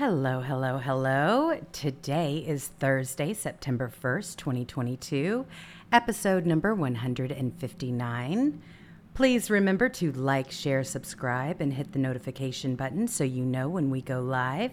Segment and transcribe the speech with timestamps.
[0.00, 1.60] Hello, hello, hello.
[1.72, 5.44] Today is Thursday, September 1st, 2022,
[5.92, 8.62] episode number 159.
[9.12, 13.90] Please remember to like, share, subscribe, and hit the notification button so you know when
[13.90, 14.72] we go live.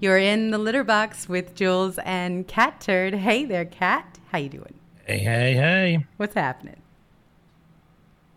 [0.00, 3.12] You're in the litter box with Jewels and Catturd.
[3.16, 4.18] Hey there, Cat.
[4.32, 4.72] How you doing?
[5.04, 6.06] Hey, hey, hey.
[6.16, 6.80] What's happening?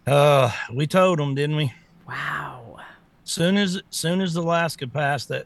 [0.06, 1.72] Uh, we told them, didn't we?
[2.06, 2.80] Wow.
[3.24, 5.46] Soon as soon as Alaska passed that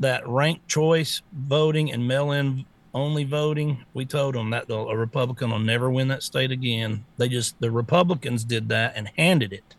[0.00, 2.64] that ranked choice voting and mail-in
[2.94, 7.04] only voting, we told them that the, a Republican will never win that state again.
[7.16, 9.74] They just the Republicans did that and handed it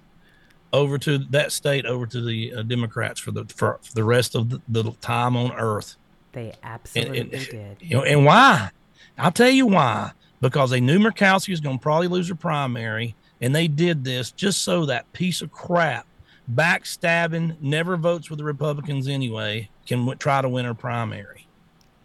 [0.73, 4.35] over to that state over to the uh, Democrats for the for, for, the rest
[4.35, 5.95] of the, the, time on Earth.
[6.33, 7.77] They absolutely and, and, did.
[7.79, 8.71] You know, and why?
[9.17, 10.11] I'll tell you why.
[10.41, 14.31] Because they knew Murkowski was going to probably lose her primary, and they did this
[14.31, 16.05] just so that piece of crap,
[16.51, 21.47] backstabbing, never votes with the Republicans anyway, can w- try to win her primary.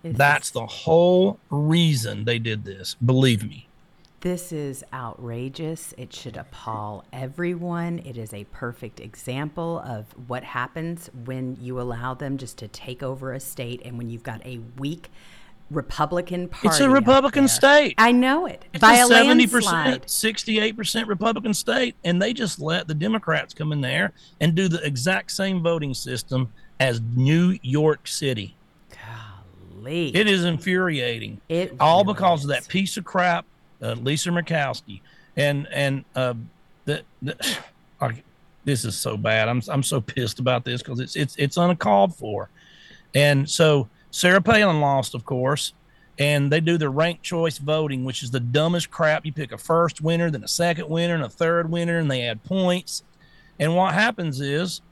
[0.02, 2.96] It's That's the whole reason they did this.
[3.05, 3.68] Believe me.
[4.20, 5.95] This is outrageous.
[5.96, 8.01] It should appall everyone.
[8.01, 13.02] It is a perfect example of what happens when you allow them just to take
[13.02, 15.11] over a state and when you've got a weak
[15.70, 16.69] Republican Party.
[16.69, 17.95] It's a Republican state.
[17.97, 18.64] I know it.
[18.73, 23.55] It's By a seventy percent, sixty-eight percent Republican state, and they just let the Democrats
[23.55, 28.57] come in there and do the exact same voting system as New York City.
[28.91, 31.41] Golly, it is infuriating.
[31.48, 32.45] It all really because is.
[32.47, 33.47] of that piece of crap,
[33.81, 35.01] uh, Lisa Murkowski,
[35.37, 36.35] and and uh,
[36.85, 37.58] the, the
[38.64, 39.48] this is so bad.
[39.48, 42.48] I'm I'm so pissed about this because it's it's it's uncalled for,
[43.14, 45.72] and so Sarah Palin lost, of course,
[46.18, 49.24] and they do the ranked choice voting, which is the dumbest crap.
[49.24, 52.22] You pick a first winner, then a second winner, and a third winner, and they
[52.22, 53.04] add points.
[53.58, 54.82] And what happens is,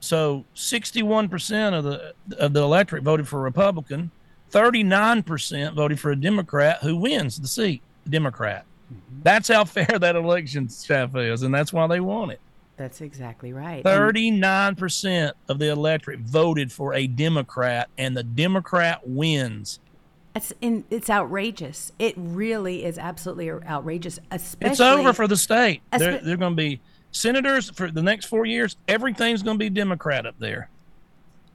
[0.00, 4.10] so 61% of the of the electorate voted for a Republican,
[4.50, 8.64] 39% voted for a Democrat who wins the seat, Democrat.
[8.92, 9.22] Mm-hmm.
[9.22, 12.40] That's how fair that election staff is, and that's why they won it.
[12.80, 13.84] That's exactly right.
[13.84, 19.80] 39% of the electorate voted for a Democrat, and the Democrat wins.
[20.34, 21.92] It's in, it's outrageous.
[21.98, 24.18] It really is absolutely outrageous.
[24.30, 25.82] Especially, it's over for the state.
[25.92, 26.80] they're, they're going to be
[27.12, 28.78] senators for the next four years.
[28.88, 30.70] Everything's going to be Democrat up there,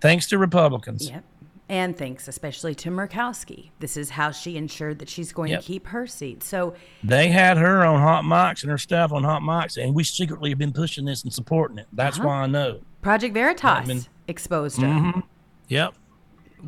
[0.01, 1.09] thanks to Republicans.
[1.09, 1.23] Yep
[1.69, 3.71] and thanks especially to Murkowski.
[3.79, 5.61] This is how she ensured that she's going yep.
[5.61, 6.43] to keep her seat.
[6.43, 10.03] So they had her on hot mics and her staff on hot mics, and we
[10.03, 11.87] secretly have been pushing this and supporting it.
[11.93, 12.27] That's uh-huh.
[12.27, 12.81] why I know.
[13.01, 14.87] Project Veritas been, exposed her.
[14.87, 15.19] Mm-hmm.
[15.69, 15.95] Yep.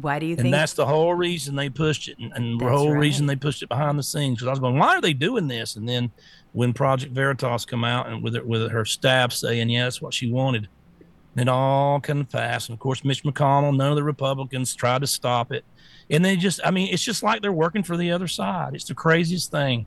[0.01, 0.45] Why do you think?
[0.45, 2.99] And that's the whole reason they pushed it, and, and the whole right.
[2.99, 4.37] reason they pushed it behind the scenes.
[4.37, 5.75] Because I was going, why are they doing this?
[5.75, 6.11] And then
[6.53, 10.13] when Project Veritas come out and with it, with her staff saying, yeah, that's what
[10.13, 10.67] she wanted
[11.39, 12.69] it all confessed.
[12.69, 15.63] And of course, Mitch McConnell, none of the Republicans tried to stop it.
[16.09, 18.73] And they just, I mean, it's just like they're working for the other side.
[18.73, 19.85] It's the craziest thing.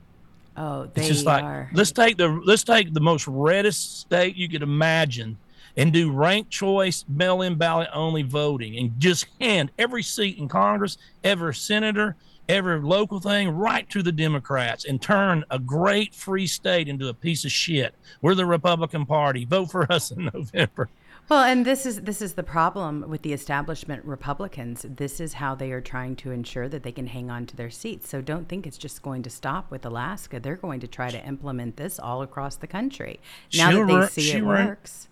[0.56, 1.70] Oh, they it's just like are.
[1.72, 5.38] let's take the let's take the most reddest state you could imagine
[5.76, 10.98] and do ranked choice mail-in ballot only voting and just hand every seat in Congress,
[11.22, 12.16] every senator,
[12.48, 17.14] every local thing right to the Democrats and turn a great free state into a
[17.14, 17.94] piece of shit.
[18.20, 19.44] We're the Republican Party.
[19.44, 20.88] Vote for us in November.
[21.30, 24.84] Well, and this is this is the problem with the establishment Republicans.
[24.88, 27.70] This is how they are trying to ensure that they can hang on to their
[27.70, 28.08] seats.
[28.08, 30.40] So don't think it's just going to stop with Alaska.
[30.40, 33.20] They're going to try to implement this all across the country.
[33.54, 35.06] Now she'll that they see it run, works.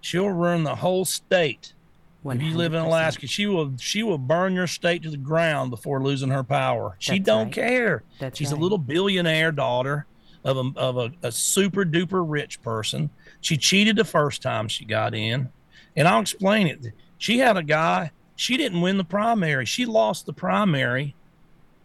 [0.00, 1.74] She'll run the whole state.
[2.24, 2.36] 100%.
[2.36, 5.70] If you live in Alaska, she will she will burn your state to the ground
[5.70, 6.96] before losing her power.
[6.98, 7.52] She That's don't right.
[7.52, 8.02] care.
[8.18, 8.58] That's She's right.
[8.58, 10.06] a little billionaire daughter
[10.44, 13.10] of a of a, a super duper rich person
[13.40, 15.50] she cheated the first time she got in.
[15.96, 16.92] And I'll explain it.
[17.18, 19.66] She had a guy, she didn't win the primary.
[19.66, 21.14] She lost the primary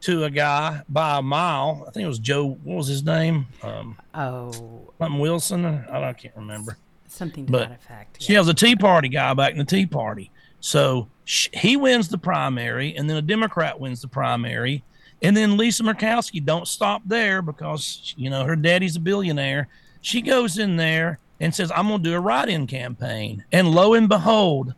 [0.01, 1.85] to a guy by a mile.
[1.87, 3.47] I think it was Joe, what was his name?
[3.63, 4.51] Um, oh,
[4.99, 5.65] something Wilson.
[5.65, 6.77] I, I can't remember.
[7.07, 8.17] Something to but that effect.
[8.19, 8.25] Yeah.
[8.25, 10.31] She was a Tea Party guy back in the Tea Party.
[10.59, 14.83] So she, he wins the primary, and then a Democrat wins the primary.
[15.25, 19.67] And then Lisa Murkowski don't stop there because, you know, her daddy's a billionaire.
[20.01, 23.43] She goes in there and says, I'm going to do a write in campaign.
[23.51, 24.75] And lo and behold,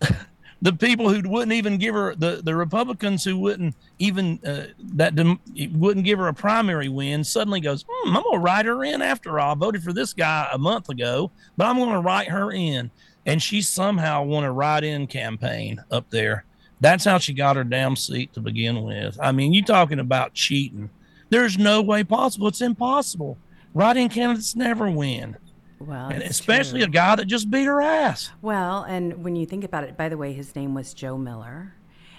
[0.62, 5.14] the people who wouldn't even give her, the, the Republicans who wouldn't even, uh, that
[5.14, 5.40] dem-
[5.74, 9.02] wouldn't give her a primary win, suddenly goes, hmm, I'm going to write her in
[9.02, 9.52] after all.
[9.52, 12.90] I voted for this guy a month ago, but I'm going to write her in.
[13.26, 16.46] And she somehow won a write in campaign up there.
[16.84, 19.18] That's how she got her damn seat to begin with.
[19.18, 20.90] I mean, you talking about cheating.
[21.30, 22.46] There's no way possible.
[22.46, 23.38] It's impossible.
[23.72, 25.38] Write in candidates never win.
[25.78, 26.88] Well, and especially true.
[26.88, 28.32] a guy that just beat her ass.
[28.42, 31.72] Well, and when you think about it, by the way, his name was Joe Miller.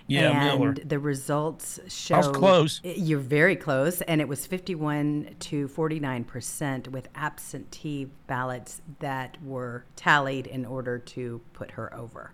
[0.08, 0.74] Yeah, and Miller.
[0.74, 2.82] the results show was close.
[2.84, 9.86] You're very close, and it was 51 to 49 percent with absentee ballots that were
[9.96, 12.34] tallied in order to put her over.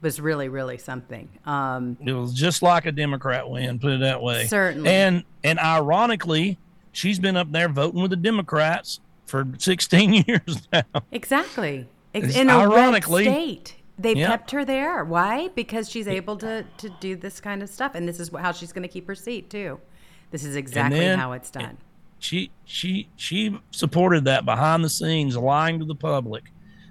[0.00, 1.28] Was really, really something.
[1.44, 4.46] Um, It was just like a Democrat win, put it that way.
[4.46, 4.88] Certainly.
[4.88, 6.56] And and ironically,
[6.92, 10.82] she's been up there voting with the Democrats for 16 years now.
[11.10, 11.86] exactly.
[12.14, 13.74] It's In a ironically- red state.
[13.98, 14.28] They've Yeah.
[14.28, 15.04] kept her there.
[15.04, 15.48] Why?
[15.56, 17.96] Because she's able to, to do this kind of stuff.
[17.96, 19.80] And this is how she's going to keep her seat, too.
[20.30, 21.78] This is exactly then- how it's done.
[22.20, 26.44] She she she supported that behind the scenes, lying to the public,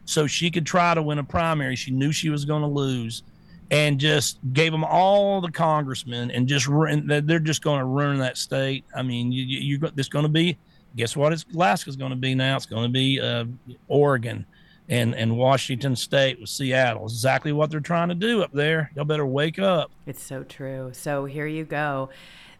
[0.07, 1.75] so she could try to win a primary.
[1.75, 3.21] She knew she was going to lose,
[3.69, 8.37] and just gave them all the congressmen, and just they're just going to ruin that
[8.37, 8.85] state.
[8.95, 10.57] I mean, you you got this going to be.
[10.95, 11.31] Guess what?
[11.33, 12.55] It's Alaska's going to be now.
[12.55, 13.45] It's going to be uh,
[13.87, 14.47] Oregon.
[14.89, 17.03] And, and Washington State with Seattle.
[17.03, 18.89] Exactly what they're trying to do up there.
[18.95, 19.91] Y'all better wake up.
[20.05, 20.91] It's so true.
[20.93, 22.07] So here you go.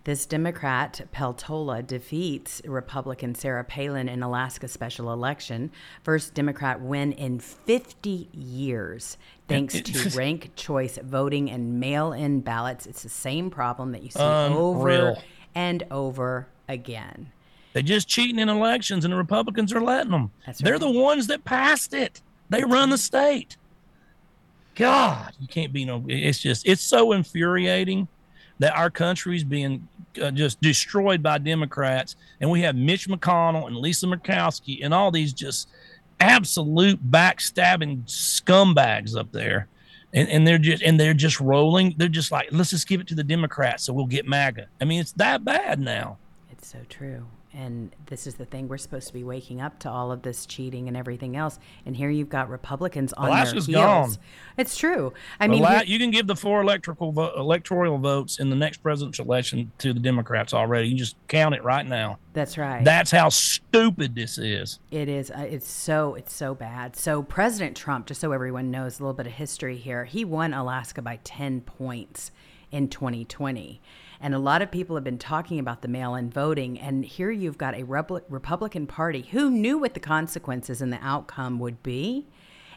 [0.08, 5.70] This Democrat, Peltola, defeats Republican Sarah Palin in Alaska special election.
[6.02, 9.18] First Democrat win in 50 years,
[9.50, 12.86] thanks to rank choice voting and mail in ballots.
[12.86, 15.18] It's the same problem that you see over
[15.54, 17.30] and over again.
[17.74, 20.32] They're just cheating in elections, and the Republicans are letting them.
[20.46, 22.22] That's They're the ones that passed it.
[22.50, 23.58] They run the state.
[24.74, 26.06] God, you can't be no.
[26.08, 28.08] It's just it's so infuriating
[28.60, 29.88] that our country's being
[30.20, 35.12] uh, just destroyed by Democrats, and we have Mitch McConnell and Lisa Murkowski and all
[35.12, 35.70] these just
[36.20, 39.68] absolute backstabbing scumbags up there.
[40.14, 41.94] And, and they're just and they're just rolling.
[41.98, 44.68] They're just like, let's just give it to the Democrats so we'll get MAGA.
[44.80, 46.18] I mean, it's that bad now.
[46.50, 47.26] It's so true.
[47.58, 48.68] And this is the thing.
[48.68, 51.58] We're supposed to be waking up to all of this cheating and everything else.
[51.88, 54.18] And here you've got Republicans on Alaska's their heels.
[54.18, 54.26] gone.
[54.58, 55.12] It's true.
[55.40, 58.84] I mean, Ala- you can give the four electrical vo- electoral votes in the next
[58.84, 60.90] presidential election to the Democrats already.
[60.90, 62.20] You just count it right now.
[62.34, 62.84] that's right.
[62.86, 64.78] That's how stupid this is.
[64.92, 65.32] It is.
[65.32, 66.14] Uh, it's so.
[66.14, 66.96] It's so bad.
[66.96, 70.54] So President Trump, just so everyone knows a little bit of history here, he won
[70.54, 72.30] Alaska by ten points
[72.72, 73.82] in 2020,
[74.20, 76.80] and a lot of people have been talking about the mail-in voting.
[76.80, 81.60] And here you've got a Republican Party who knew what the consequences and the outcome
[81.60, 82.28] would be,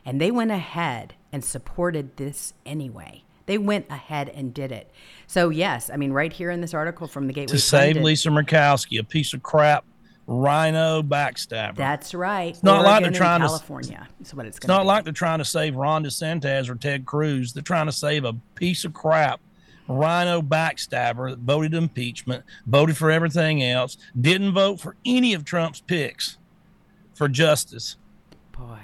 [0.05, 3.25] and they went ahead and supported this anyway.
[3.47, 4.91] They went ahead and did it.
[5.27, 8.05] So yes, I mean, right here in this article from the Gateway To save Pundit,
[8.05, 9.85] Lisa Murkowski, a piece of crap
[10.27, 11.75] rhino backstabber.
[11.75, 12.51] That's right.
[12.51, 14.07] It's not like they're trying to- California.
[14.21, 17.53] Is what it's it's not like they're trying to save Ron DeSantis or Ted Cruz.
[17.53, 19.41] They're trying to save a piece of crap
[19.91, 25.81] rhino backstabber that voted impeachment, voted for everything else, didn't vote for any of Trump's
[25.81, 26.39] picks
[27.15, 27.97] for justice.
[28.53, 28.79] Boy,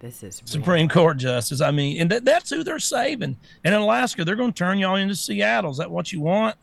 [0.00, 1.60] this is Supreme Court justice.
[1.60, 3.36] I mean, and that, that's who they're saving.
[3.64, 5.70] And in Alaska, they're going to turn y'all into Seattle.
[5.70, 6.56] Is that what you want?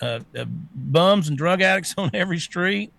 [0.00, 0.44] Uh, uh,
[0.74, 2.92] bums and drug addicts on every street,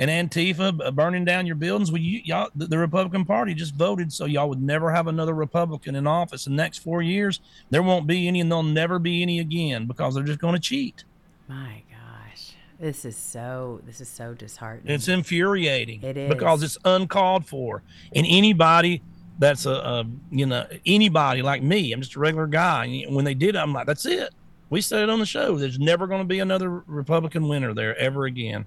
[0.00, 1.92] and Antifa burning down your buildings.
[1.92, 5.94] Well, you y'all, the, Republican Party just voted so y'all would never have another Republican
[5.94, 6.46] in office.
[6.46, 9.86] In the next four years, there won't be any, and there'll never be any again
[9.86, 11.04] because they're just going to cheat.
[11.48, 13.82] My gosh, this is so.
[13.84, 14.94] This is so disheartening.
[14.94, 16.02] It's infuriating.
[16.02, 17.82] It because it's uncalled for,
[18.14, 19.02] and anybody
[19.38, 22.86] that's a, a you know anybody like me, I'm just a regular guy.
[22.86, 24.30] and When they did, it, I'm like, that's it.
[24.70, 25.58] We said it on the show.
[25.58, 28.64] There's never going to be another Republican winner there ever again.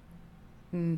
[0.70, 0.96] Hmm.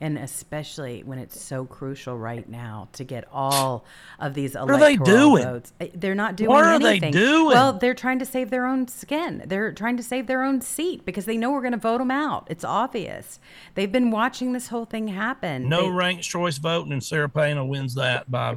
[0.00, 3.84] And especially when it's so crucial right now to get all
[4.18, 5.44] of these are they electoral doing?
[5.44, 5.72] votes.
[5.80, 7.46] Uh, They're not doing What are they doing?
[7.48, 9.42] Well, they're trying to save their own skin.
[9.46, 12.10] They're trying to save their own seat because they know we're going to vote them
[12.10, 12.46] out.
[12.50, 13.38] It's obvious.
[13.74, 15.68] They've been watching this whole thing happen.
[15.68, 18.56] No They- ranked choice voting, and Sarah Palin wins that by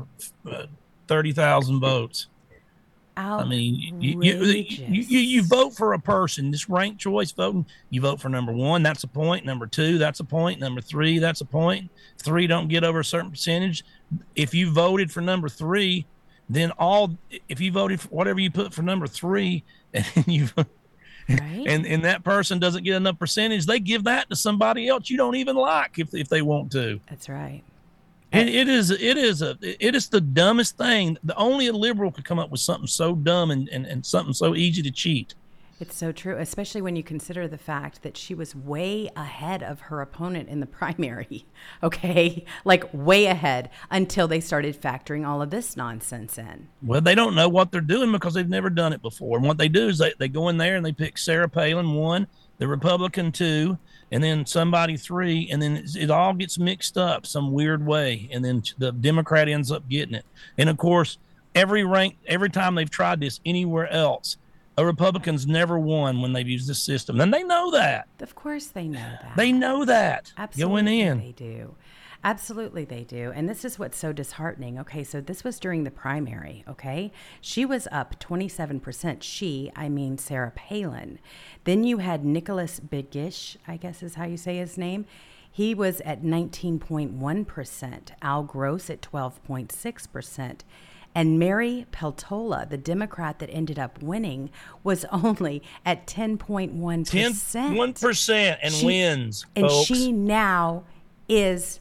[0.49, 0.65] uh,
[1.07, 2.27] thirty thousand votes.
[3.39, 6.51] I mean, you you, you, you, you you vote for a person.
[6.51, 9.45] This ranked choice voting, you vote for number one, that's a point.
[9.45, 10.59] Number two, that's a point.
[10.59, 11.91] Number three, that's a point.
[12.17, 13.83] Three don't get over a certain percentage.
[14.35, 16.05] If you voted for number three,
[16.49, 17.15] then all
[17.49, 20.49] if you voted for whatever you put for number three, and you
[21.29, 21.63] right?
[21.67, 25.17] and and that person doesn't get enough percentage, they give that to somebody else you
[25.17, 26.99] don't even like if if they want to.
[27.09, 27.63] That's right.
[28.33, 31.17] It, it is it is a it is the dumbest thing.
[31.23, 34.33] The only a liberal could come up with something so dumb and, and, and something
[34.33, 35.35] so easy to cheat.
[35.79, 39.81] It's so true, especially when you consider the fact that she was way ahead of
[39.81, 41.45] her opponent in the primary.
[41.83, 42.45] Okay.
[42.63, 46.69] Like way ahead until they started factoring all of this nonsense in.
[46.81, 49.37] Well, they don't know what they're doing because they've never done it before.
[49.37, 51.93] And what they do is they, they go in there and they pick Sarah Palin
[51.95, 52.27] one,
[52.63, 53.77] the Republican two,
[54.09, 58.43] and then somebody three, and then it all gets mixed up some weird way, and
[58.45, 60.23] then the Democrat ends up getting it.
[60.57, 61.17] And of course,
[61.53, 64.37] every rank, every time they've tried this anywhere else,
[64.77, 68.07] a Republicans never won when they've used this system, and they know that.
[68.21, 69.33] Of course, they know that.
[69.35, 70.31] They know that.
[70.37, 71.17] Absolutely, going in.
[71.19, 71.75] they do.
[72.23, 73.31] Absolutely, they do.
[73.35, 74.79] And this is what's so disheartening.
[74.79, 76.63] Okay, so this was during the primary.
[76.69, 77.11] Okay,
[77.41, 79.21] she was up 27%.
[79.21, 81.19] She, I mean, Sarah Palin.
[81.65, 85.05] Then you had Nicholas Begich, I guess is how you say his name.
[85.51, 90.59] He was at 19.1%, Al Gross at 12.6%.
[91.15, 94.49] And Mary Peltola, the Democrat that ended up winning,
[94.83, 96.73] was only at 10.1%.
[96.73, 99.45] 1% and She- wins.
[99.55, 99.85] And folks.
[99.87, 100.85] she now
[101.29, 101.79] is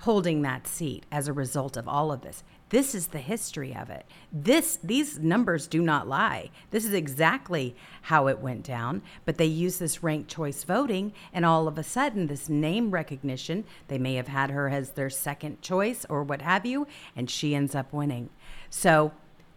[0.00, 2.42] holding that seat as a result of all of this.
[2.70, 4.06] This is the history of it.
[4.32, 6.50] This these numbers do not lie.
[6.70, 11.44] This is exactly how it went down, but they use this ranked choice voting and
[11.44, 15.60] all of a sudden this name recognition, they may have had her as their second
[15.62, 18.30] choice or what have you, and she ends up winning.
[18.70, 19.12] So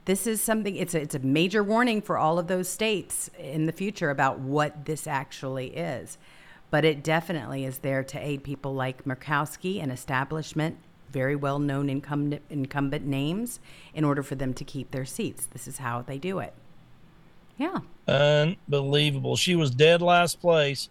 [0.05, 3.67] this is something it's a, it's a major warning for all of those states in
[3.67, 6.17] the future about what this actually is
[6.73, 10.75] but it definitely is there to aid people like Murkowski and establishment,
[11.11, 13.59] very well known incumbent, incumbent names,
[13.93, 15.45] in order for them to keep their seats.
[15.45, 16.51] This is how they do it.
[17.59, 17.81] Yeah.
[18.07, 19.35] Unbelievable.
[19.35, 20.89] She was dead last place.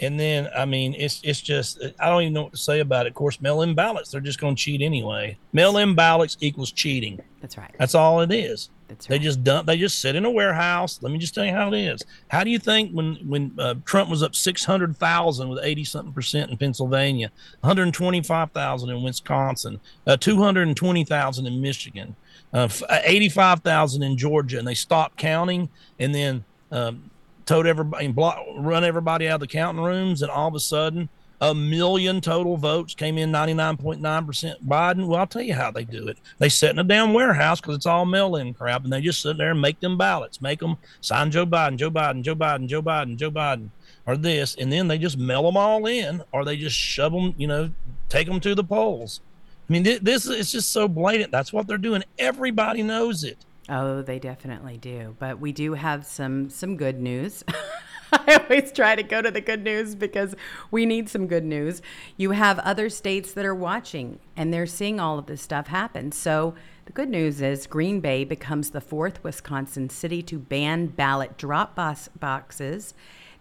[0.00, 3.06] And then, I mean, it's it's just I don't even know what to say about
[3.06, 3.10] it.
[3.10, 5.38] Of course, mail-in ballots, they're just going to cheat anyway.
[5.54, 7.22] Mail-in ballots equals cheating.
[7.40, 7.74] That's right.
[7.78, 8.68] That's all it is.
[8.92, 9.22] That's They right.
[9.22, 9.66] just dump.
[9.66, 10.98] They just sit in a warehouse.
[11.02, 12.02] Let me just tell you how it is.
[12.28, 15.84] How do you think when when uh, Trump was up six hundred thousand with eighty
[15.84, 17.30] something percent in Pennsylvania,
[17.60, 22.14] one hundred twenty five thousand in Wisconsin, uh, two hundred twenty thousand in Michigan,
[22.52, 22.68] uh,
[23.04, 25.68] eighty five thousand in Georgia, and they stopped counting
[25.98, 27.10] and then um,
[27.46, 30.60] told everybody and block, run everybody out of the counting rooms, and all of a
[30.60, 31.08] sudden
[31.42, 35.06] a million total votes came in 99.9% Biden.
[35.08, 36.16] Well, I'll tell you how they do it.
[36.38, 39.20] They sit in a damn warehouse because it's all mail in crap, and they just
[39.20, 42.68] sit there and make them ballots, make them sign Joe Biden, Joe Biden, Joe Biden,
[42.68, 43.70] Joe Biden, Joe Biden,
[44.06, 47.34] or this, and then they just mail them all in, or they just shove them,
[47.36, 47.70] you know,
[48.08, 49.20] take them to the polls.
[49.68, 51.32] I mean, this is just so blatant.
[51.32, 52.04] That's what they're doing.
[52.20, 53.38] Everybody knows it.
[53.68, 55.16] Oh, they definitely do.
[55.18, 57.42] But we do have some some good news.
[58.26, 60.34] I always try to go to the good news because
[60.70, 61.80] we need some good news.
[62.16, 66.12] You have other states that are watching and they're seeing all of this stuff happen.
[66.12, 66.54] So
[66.84, 71.74] the good news is Green Bay becomes the fourth Wisconsin city to ban ballot drop
[71.74, 72.92] box boxes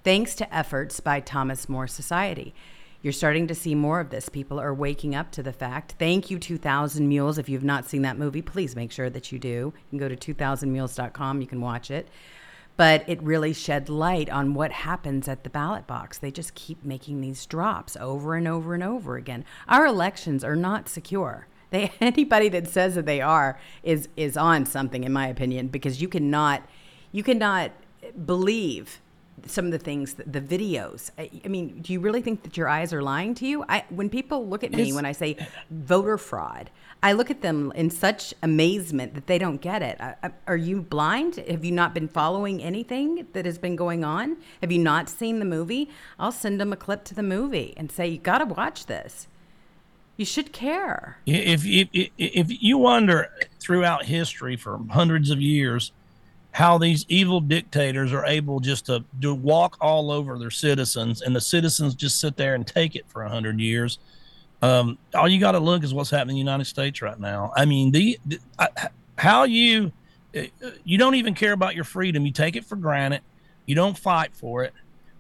[0.04, 2.54] thanks to efforts by Thomas More Society.
[3.01, 4.30] You're starting to see more of this.
[4.30, 5.96] People are waking up to the fact.
[5.98, 7.40] Thank you, 2000 Mules.
[7.40, 9.74] If you've not seen that movie, please make sure that you do.
[9.90, 12.08] You can go to 2000mules.com, you can watch it.
[12.78, 16.18] But it really shed light on what happens at the ballot box.
[16.18, 19.46] They just keep making these drops over and over and over again.
[19.68, 21.48] Our elections are not secure.
[21.72, 26.01] They anybody that says that they are is is on something in my opinion because
[26.01, 26.63] you cannot
[27.13, 27.72] you cannot
[28.25, 29.00] believe
[29.48, 31.12] some of the things that the videos.
[31.18, 33.64] I, I mean do you really think that your eyes are lying to you?
[33.70, 35.36] I when people look at me It's- when i say
[35.70, 36.70] voter fraud
[37.04, 39.98] i look at them in such amazement that they don't get it.
[40.00, 41.38] I, I- are you blind?
[41.38, 44.38] Have you not been following anything that has been going on?
[44.62, 45.90] Have you not seen the movie?
[46.20, 49.28] I'll send them a clip to the movie and say you got to watch this.
[50.18, 51.18] You should care.
[51.26, 53.30] If, if if if you wonder
[53.60, 55.92] throughout history for hundreds of years
[56.51, 61.36] how these evil dictators are able just to, to walk all over their citizens and
[61.36, 64.00] the citizens just sit there and take it for 100 years.
[64.62, 67.53] Um, all you got to look is what's happening in the united states right now.
[67.55, 68.39] I mean the, the
[69.17, 69.91] how you
[70.38, 70.43] uh,
[70.84, 72.25] you don't even care about your freedom.
[72.25, 73.22] You take it for granted.
[73.65, 74.74] You don't fight for it.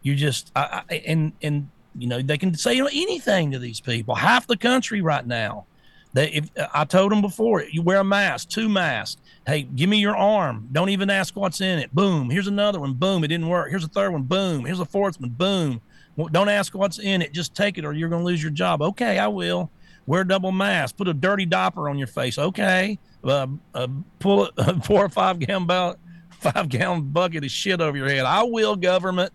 [0.03, 4.15] You just I, I, and and you know they can say anything to these people.
[4.15, 5.65] Half the country right now
[6.13, 9.21] they, if I told them before, you wear a mask, two masks.
[9.47, 10.67] Hey, give me your arm.
[10.71, 11.93] Don't even ask what's in it.
[11.93, 12.29] Boom.
[12.29, 12.93] Here's another one.
[12.93, 13.23] Boom.
[13.23, 13.69] It didn't work.
[13.69, 14.23] Here's a third one.
[14.23, 14.65] Boom.
[14.65, 15.29] Here's a fourth one.
[15.29, 15.81] Boom.
[16.17, 17.31] Well, don't ask what's in it.
[17.31, 18.81] Just take it, or you're going to lose your job.
[18.81, 19.71] Okay, I will.
[20.05, 20.97] Wear a double mask.
[20.97, 22.37] Put a dirty diaper on your face.
[22.37, 22.99] Okay.
[23.23, 23.87] Uh, uh,
[24.19, 25.95] pull a four or five gallon bal-
[26.31, 28.25] five gallon bucket of shit over your head.
[28.25, 29.31] I will, government.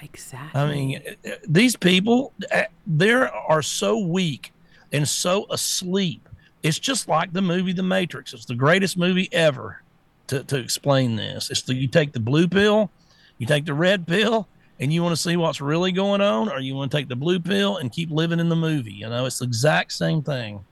[0.00, 1.02] exactly I mean,
[1.48, 4.51] these people, uh, they are so weak
[4.92, 6.28] and so asleep.
[6.62, 8.32] It's just like the movie The Matrix.
[8.32, 9.82] It's the greatest movie ever
[10.28, 11.50] to, to explain this.
[11.50, 12.90] It's the, you take the blue pill,
[13.38, 14.46] you take the red pill,
[14.78, 17.16] and you want to see what's really going on, or you want to take the
[17.16, 18.92] blue pill and keep living in the movie.
[18.92, 20.64] You know, it's the exact same thing.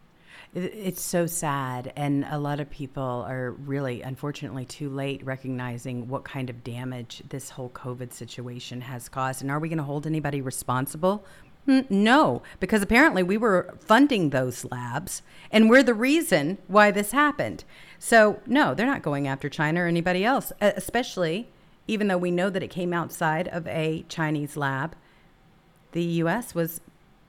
[0.52, 1.92] It's so sad.
[1.94, 7.22] And a lot of people are really, unfortunately, too late recognizing what kind of damage
[7.28, 9.42] this whole COVID situation has caused.
[9.42, 11.24] And are we going to hold anybody responsible?
[11.70, 15.22] Mm, no, because apparently we were funding those labs
[15.52, 17.62] and we're the reason why this happened.
[17.96, 21.48] So, no, they're not going after China or anybody else, especially
[21.86, 24.96] even though we know that it came outside of a Chinese lab.
[25.92, 26.80] The US was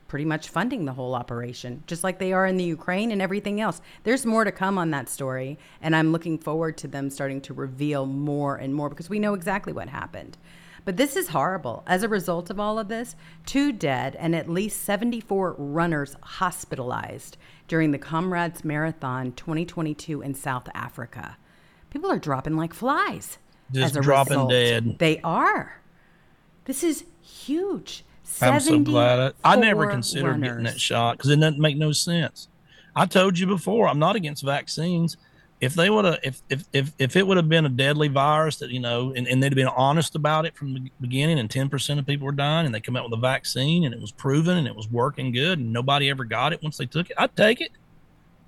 [0.08, 3.60] pretty much funding the whole operation, just like they are in the Ukraine and everything
[3.60, 3.80] else.
[4.02, 7.54] There's more to come on that story, and I'm looking forward to them starting to
[7.54, 10.36] reveal more and more because we know exactly what happened.
[10.84, 11.84] But this is horrible.
[11.86, 13.14] As a result of all of this,
[13.46, 17.36] two dead and at least 74 runners hospitalized
[17.68, 21.36] during the Comrades Marathon 2022 in South Africa.
[21.90, 23.38] People are dropping like flies.
[23.70, 24.50] Just dropping result.
[24.50, 24.98] dead.
[24.98, 25.80] They are.
[26.64, 28.04] This is huge.
[28.40, 29.34] I'm so glad.
[29.44, 30.48] I, I never considered runners.
[30.48, 32.48] getting that shot because it doesn't make no sense.
[32.94, 35.16] I told you before, I'm not against vaccines.
[35.62, 38.56] If they would have, if, if, if, if it would have been a deadly virus
[38.56, 41.48] that, you know, and, and they'd have been honest about it from the beginning and
[41.48, 44.12] 10% of people were dying and they come out with a vaccine and it was
[44.12, 47.16] proven and it was working good and nobody ever got it once they took it,
[47.16, 47.70] I'd take it.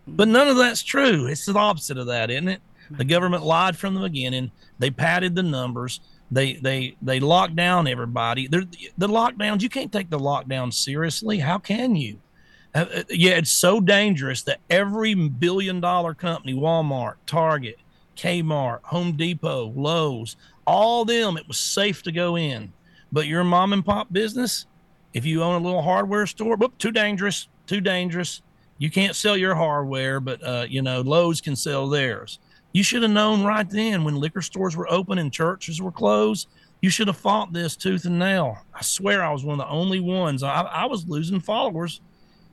[0.07, 1.27] But none of that's true.
[1.27, 2.61] It's the opposite of that, isn't it?
[2.91, 4.51] The government lied from the beginning.
[4.79, 6.01] They padded the numbers
[6.31, 8.49] they they they lock down everybody.
[8.49, 8.65] They're,
[8.99, 11.39] the lockdowns, you can't take the lockdown seriously.
[11.39, 12.19] How can you?
[12.75, 17.77] Uh, uh, yeah, it's so dangerous that every billion dollar company, Walmart, Target,
[18.17, 22.73] Kmart, Home Depot, Lowe's, all them, it was safe to go in.
[23.13, 24.67] But your mom and pop business,
[25.13, 28.43] if you own a little hardware store, whoop, too dangerous, too dangerous.
[28.79, 32.41] You can't sell your hardware, but uh, you know Lowe's can sell theirs.
[32.73, 36.49] You should have known right then when liquor stores were open and churches were closed.
[36.83, 38.59] You should have fought this tooth and nail.
[38.75, 40.43] I swear I was one of the only ones.
[40.43, 42.01] I, I was losing followers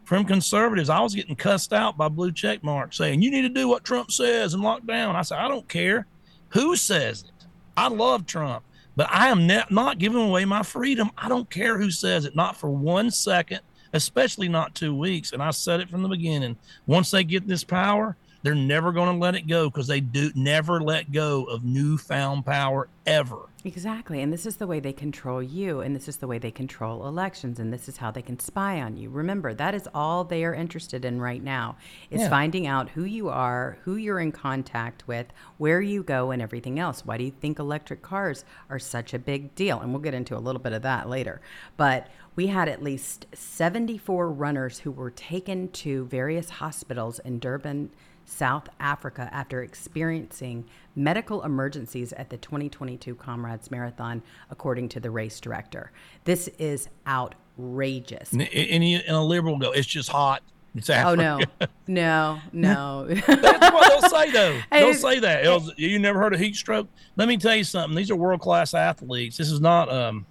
[0.03, 0.89] from conservatives.
[0.89, 3.83] I was getting cussed out by blue check marks saying, you need to do what
[3.83, 5.15] Trump says and lock down.
[5.15, 6.07] I said, I don't care
[6.49, 7.47] who says it.
[7.77, 8.63] I love Trump,
[8.95, 11.11] but I am not giving away my freedom.
[11.17, 13.61] I don't care who says it, not for one second,
[13.93, 15.31] especially not two weeks.
[15.31, 16.57] And I said it from the beginning.
[16.87, 20.31] Once they get this power, they're never going to let it go because they do
[20.35, 23.37] never let go of newfound power ever.
[23.63, 24.21] Exactly.
[24.21, 25.81] And this is the way they control you.
[25.81, 27.59] And this is the way they control elections.
[27.59, 29.09] And this is how they can spy on you.
[29.09, 31.77] Remember, that is all they are interested in right now
[32.09, 32.29] is yeah.
[32.29, 36.79] finding out who you are, who you're in contact with, where you go, and everything
[36.79, 37.05] else.
[37.05, 39.79] Why do you think electric cars are such a big deal?
[39.79, 41.41] And we'll get into a little bit of that later.
[41.77, 47.91] But we had at least 74 runners who were taken to various hospitals in Durban,
[48.31, 50.65] South Africa after experiencing
[50.95, 55.91] medical emergencies at the 2022 Comrades Marathon, according to the race director.
[56.23, 58.31] This is outrageous.
[58.31, 60.41] And, and a liberal go, it's just hot.
[60.73, 61.09] It's Africa.
[61.09, 63.05] Oh no, no, no.
[63.07, 64.59] That's what they'll say though.
[64.71, 65.43] They'll say that.
[65.43, 66.87] Was, you never heard of heat stroke?
[67.17, 67.93] Let me tell you something.
[67.93, 69.35] These are world class athletes.
[69.35, 70.25] This is not, um,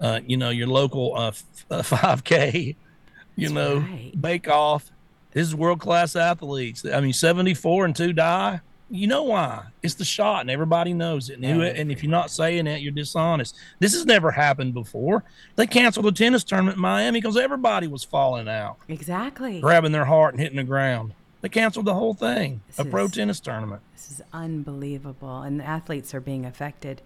[0.00, 1.30] uh, you know, your local uh,
[1.70, 2.76] 5K, uh,
[3.36, 4.12] you That's know, right.
[4.20, 4.90] bake off.
[5.36, 6.86] This is world class athletes.
[6.86, 8.62] I mean, 74 and two die.
[8.88, 9.66] You know why?
[9.82, 11.38] It's the shot, and everybody knows it.
[11.38, 13.54] And, and if you're not saying it, you're dishonest.
[13.78, 15.24] This has never happened before.
[15.56, 18.78] They canceled the tennis tournament in Miami because everybody was falling out.
[18.88, 19.60] Exactly.
[19.60, 21.12] Grabbing their heart and hitting the ground.
[21.42, 22.62] They canceled the whole thing.
[22.68, 23.82] This a is, pro tennis tournament.
[23.92, 25.42] This is unbelievable.
[25.42, 27.02] And the athletes are being affected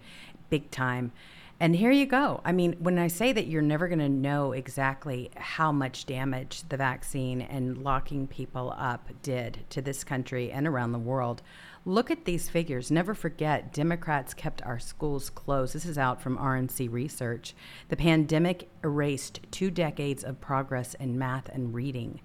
[0.49, 1.11] big time.
[1.61, 2.41] And here you go.
[2.43, 6.63] I mean, when I say that you're never going to know exactly how much damage
[6.69, 11.43] the vaccine and locking people up did to this country and around the world,
[11.85, 12.89] look at these figures.
[12.89, 15.75] Never forget, Democrats kept our schools closed.
[15.75, 17.53] This is out from RNC research.
[17.89, 22.21] The pandemic erased two decades of progress in math and reading.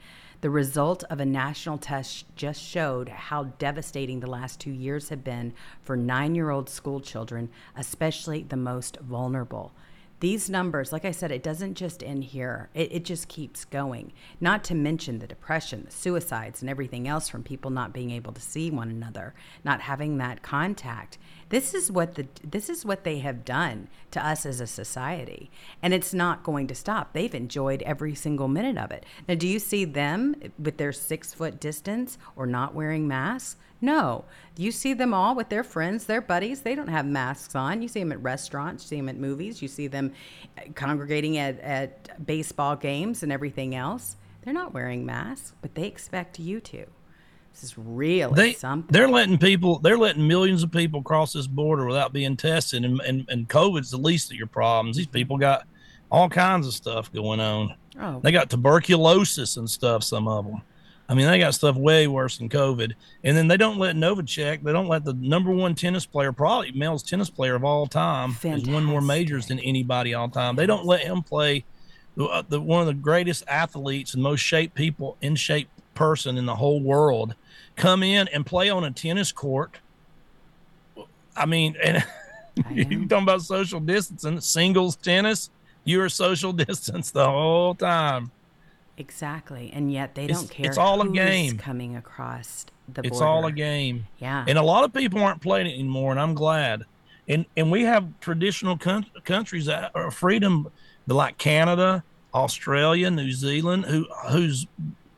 [0.46, 5.24] The result of a national test just showed how devastating the last two years have
[5.24, 9.72] been for nine year old school children, especially the most vulnerable.
[10.20, 12.70] These numbers, like I said, it doesn't just end here.
[12.74, 14.12] It, it just keeps going.
[14.40, 18.32] Not to mention the depression, the suicides, and everything else from people not being able
[18.32, 21.18] to see one another, not having that contact.
[21.48, 25.50] This is what the this is what they have done to us as a society,
[25.80, 27.12] and it's not going to stop.
[27.12, 29.06] They've enjoyed every single minute of it.
[29.28, 33.56] Now, do you see them with their six foot distance or not wearing masks?
[33.80, 34.24] No.
[34.56, 36.62] You see them all with their friends, their buddies.
[36.62, 37.82] They don't have masks on.
[37.82, 40.12] You see them at restaurants, you see them at movies, you see them
[40.74, 44.16] congregating at, at baseball games and everything else.
[44.42, 46.87] They're not wearing masks, but they expect you to.
[47.57, 48.92] This is really they, something.
[48.92, 53.01] They're letting people, they're letting millions of people cross this border without being tested, and,
[53.01, 54.99] and, and COVID's the least of your problems.
[54.99, 55.66] These people got
[56.11, 57.75] all kinds of stuff going on.
[57.99, 58.21] Oh.
[58.23, 60.61] They got tuberculosis and stuff, some of them.
[61.09, 62.92] I mean, they got stuff way worse than COVID.
[63.25, 66.73] And then they don't let Novacek, they don't let the number one tennis player, probably
[66.73, 70.57] male's tennis player of all time, has won more majors than anybody all time.
[70.57, 71.64] They don't let him play
[72.16, 76.37] the, uh, the one of the greatest athletes and most shape people, in shape person
[76.37, 77.35] in the whole world,
[77.76, 79.78] come in and play on a tennis court.
[81.36, 82.04] I mean, and
[82.70, 85.50] you talking about social distancing, singles tennis,
[85.84, 88.30] you are social distance the whole time.
[88.98, 90.66] Exactly, and yet they don't care.
[90.66, 91.58] it's all a game.
[91.58, 93.26] coming across the It's border.
[93.26, 94.06] all a game.
[94.18, 94.44] Yeah.
[94.48, 96.84] And a lot of people aren't playing it anymore, and I'm glad.
[97.28, 100.68] And and we have traditional coun- countries that are freedom,
[101.06, 104.66] like Canada, Australia, New Zealand, who whose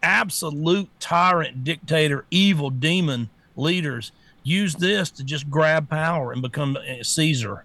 [0.02, 7.64] absolute tyrant, dictator, evil demon leaders use this to just grab power and become Caesar.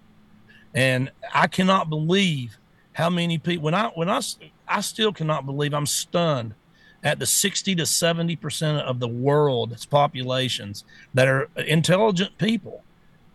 [0.74, 2.58] And I cannot believe
[2.92, 4.20] how many people when I when I
[4.66, 6.54] I still cannot believe I'm stunned
[7.02, 12.82] at the 60 to 70 percent of the world's populations that are intelligent people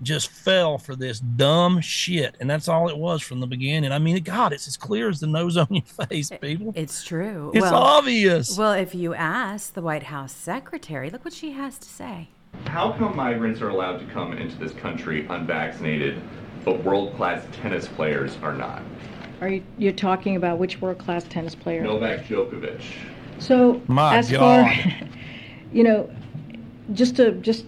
[0.02, 4.00] just fell for this dumb shit and that's all it was from the beginning i
[4.00, 7.52] mean god it's as clear as the nose on your face people It's true.
[7.54, 11.78] it's well, obvious well, if you ask the White House secretary, look what she has
[11.80, 12.30] to say.
[12.66, 16.22] How come migrants are allowed to come into this country unvaccinated,
[16.66, 18.82] but world-class tennis players are not?
[19.42, 21.82] Are you, you're talking about which world-class tennis player?
[21.84, 22.82] Novak Djokovic.
[23.40, 24.66] So My as God.
[24.66, 24.92] far,
[25.74, 26.10] you know,
[26.94, 27.66] just to just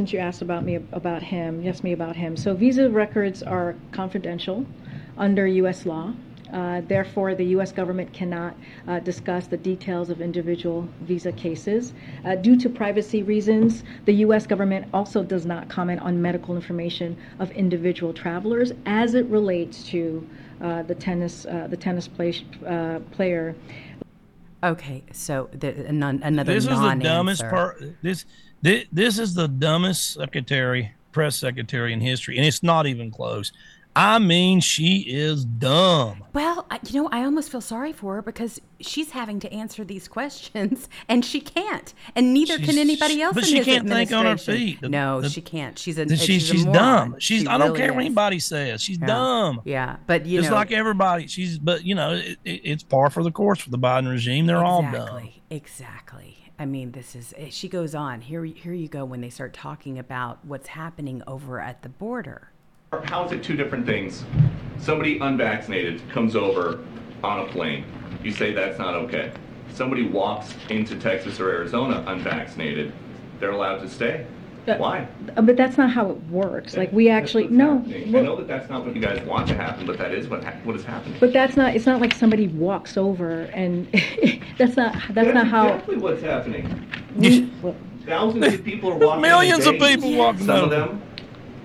[0.00, 2.34] since you asked about me about him, you asked me about him.
[2.34, 4.64] So visa records are confidential
[5.18, 5.84] under U.S.
[5.84, 6.14] law.
[6.50, 7.70] Uh, therefore, the U.S.
[7.70, 8.56] government cannot
[8.88, 11.92] uh, discuss the details of individual visa cases.
[12.24, 14.46] Uh, due to privacy reasons, the U.S.
[14.46, 20.26] government also does not comment on medical information of individual travelers as it relates to
[20.62, 22.32] uh, the tennis uh, the tennis play,
[22.66, 23.54] uh, player
[24.62, 28.26] Okay, so the, non, another this is the dumbest part this,
[28.62, 33.52] this this is the dumbest secretary press secretary in history and it's not even close
[33.96, 38.60] i mean she is dumb Well, you know, I almost feel sorry for her because
[38.78, 43.34] she's having to answer these questions and she can't, and neither can anybody else.
[43.34, 44.80] but in she can't think on her feet.
[44.80, 45.76] The- no, the- she can't.
[45.76, 48.38] She's a she's, she's, she's, a dumb she's She i don't really care what anybody
[48.38, 49.06] says she's Yeah.
[49.06, 52.84] dumb Yeah, but you just know, like everybody she's but you know it, it, it's
[52.84, 56.36] par for the course for the biden regime they're all dumb exactly, exactly.
[56.60, 57.32] I mean, this is.
[57.38, 58.20] eh, She goes on.
[58.20, 59.06] Here, here you go.
[59.06, 62.50] When they start talking about what's happening over at the border.
[63.04, 64.24] How is it two different things?
[64.78, 66.84] Somebody unvaccinated comes over
[67.24, 67.86] on a plane.
[68.22, 69.32] You say that's not okay.
[69.72, 72.92] Somebody walks into Texas or Arizona unvaccinated.
[73.38, 74.26] They're allowed to stay.
[74.78, 75.08] Why?
[75.36, 76.76] Uh, But that's not how it works.
[76.76, 77.78] Like we That's actually what's no.
[77.78, 78.08] happening.
[78.08, 80.28] I well- know that that's not what you guys want to happen, but that is
[80.28, 81.16] what ha- what is happening.
[81.18, 81.74] But that's not.
[81.74, 83.86] It's not like somebody walks over and
[84.58, 84.92] that's not.
[84.94, 85.68] That's That's not how.
[85.68, 86.86] exactly what's happening.
[87.16, 87.50] We,
[88.06, 89.22] Thousands of people are walking.
[89.22, 89.94] Millions of every day.
[89.96, 90.74] people walking Some of over.
[90.74, 91.02] them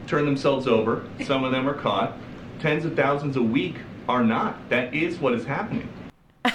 [0.08, 1.08] turn themselves over.
[1.24, 2.18] Some of them are caught.
[2.60, 3.76] Tens of thousands a week
[4.08, 4.70] are not.
[4.70, 5.88] That is what is happening.
[6.46, 6.54] I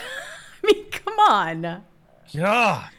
[0.63, 1.83] mean, come on.
[2.37, 2.91] God,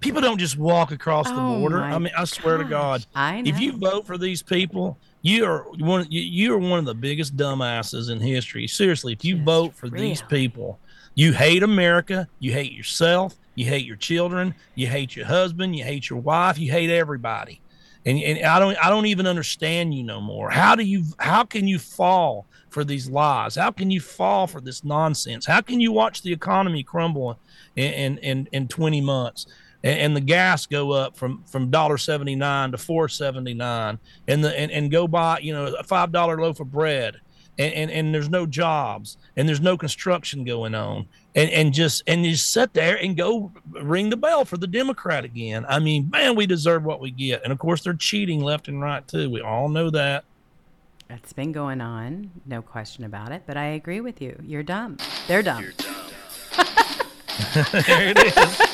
[0.00, 1.82] people don't just walk across the Oh border.
[1.82, 5.44] I mean, I swear to God, gosh, I if you vote for these people, you
[5.44, 6.06] are one.
[6.10, 8.66] You, are one of the biggest dumbasses in history.
[8.66, 10.78] Seriously, if you Just vote for these people,
[11.14, 12.28] you hate America.
[12.38, 13.36] You hate yourself.
[13.54, 14.54] You hate your children.
[14.76, 15.74] You hate your husband.
[15.74, 16.58] You hate your wife.
[16.58, 17.60] You hate everybody.
[18.06, 20.48] And, and I don't I don't even understand you no more.
[20.50, 23.56] How do you how can you fall for these lies?
[23.56, 25.44] How can you fall for this nonsense?
[25.44, 27.38] How can you watch the economy crumble
[27.74, 29.46] in in, in, in 20 months?
[29.84, 33.98] And, and the gas go up from from dollar seventy nine to four seventy nine,
[34.26, 37.20] and the and, and go buy you know a five dollar loaf of bread,
[37.58, 42.02] and, and and there's no jobs, and there's no construction going on, and and just
[42.06, 45.64] and you sit there and go ring the bell for the Democrat again.
[45.68, 48.80] I mean, man, we deserve what we get, and of course they're cheating left and
[48.80, 49.30] right too.
[49.30, 50.24] We all know that.
[51.10, 53.44] It's been going on, no question about it.
[53.46, 54.38] But I agree with you.
[54.42, 54.98] You're dumb.
[55.26, 55.62] They're dumb.
[55.62, 55.94] You're dumb.
[57.72, 58.67] there it is.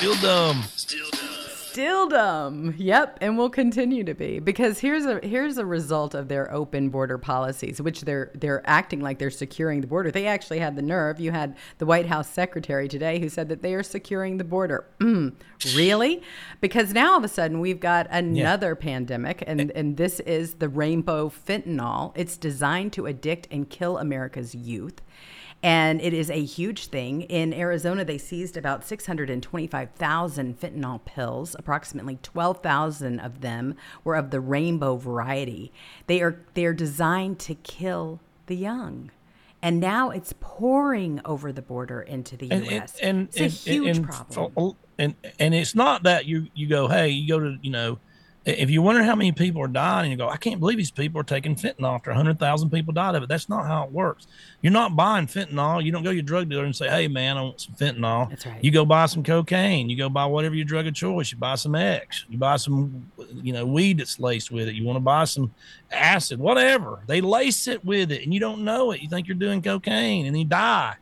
[0.00, 0.64] Still dumb.
[0.76, 1.28] Still dumb.
[1.72, 2.74] Still dumb.
[2.78, 6.88] Yep, and will continue to be because here's a here's a result of their open
[6.88, 10.10] border policies, which they're they're acting like they're securing the border.
[10.10, 11.20] They actually had the nerve.
[11.20, 14.86] You had the White House secretary today who said that they are securing the border.
[15.00, 15.34] Mm,
[15.76, 16.22] really?
[16.62, 20.70] Because now all of a sudden we've got another pandemic, and and this is the
[20.70, 22.12] rainbow fentanyl.
[22.16, 25.02] It's designed to addict and kill America's youth.
[25.62, 27.22] And it is a huge thing.
[27.22, 31.54] In Arizona, they seized about 625,000 fentanyl pills.
[31.58, 35.70] Approximately 12,000 of them were of the rainbow variety.
[36.06, 39.10] They are they are designed to kill the young.
[39.62, 42.98] And now it's pouring over the border into the and, U.S.
[43.02, 44.76] and, it's a and- huge and- problem.
[44.98, 47.98] And and it's not that you you go, hey, you go to you know,
[48.46, 50.90] if you wonder how many people are dying, and you go, I can't believe these
[50.90, 53.28] people are taking fentanyl after hundred thousand people died of it.
[53.28, 54.26] That's not how it works.
[54.62, 55.84] You're not buying fentanyl.
[55.84, 58.30] You don't go to your drug dealer and say, hey man, I want some fentanyl.
[58.30, 58.64] That's right.
[58.64, 59.90] You go buy some cocaine.
[59.90, 61.30] You go buy whatever your drug of choice.
[61.30, 62.24] You buy some X.
[62.30, 63.10] You buy some,
[63.42, 64.74] you know, weed that's laced with it.
[64.74, 65.52] You want to buy some
[65.90, 67.00] acid, whatever.
[67.06, 69.02] They lace it with it, and you don't know it.
[69.02, 70.96] You think you're doing cocaine, and you die.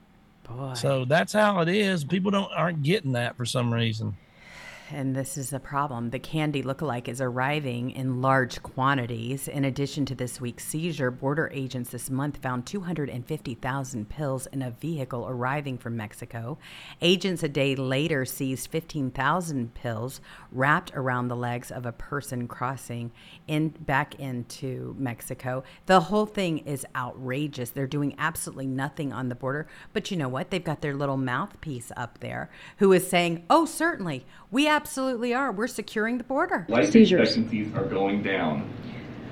[0.48, 0.74] Boy.
[0.74, 2.04] So that's how it is.
[2.04, 4.16] People don't aren't getting that for some reason.
[4.90, 6.10] And this is the problem.
[6.10, 9.46] The candy lookalike is arriving in large quantities.
[9.46, 14.70] In addition to this week's seizure, border agents this month found 250,000 pills in a
[14.70, 16.56] vehicle arriving from Mexico.
[17.02, 23.12] Agents a day later seized 15,000 pills wrapped around the legs of a person crossing
[23.46, 25.64] in back into Mexico.
[25.84, 27.70] The whole thing is outrageous.
[27.70, 29.66] They're doing absolutely nothing on the border.
[29.92, 30.50] But you know what?
[30.50, 32.48] They've got their little mouthpiece up there
[32.78, 34.24] who is saying, "Oh, certainly.
[34.50, 35.50] We absolutely are.
[35.52, 37.20] We're securing the border." Life Seizures.
[37.20, 38.70] expectancies are going down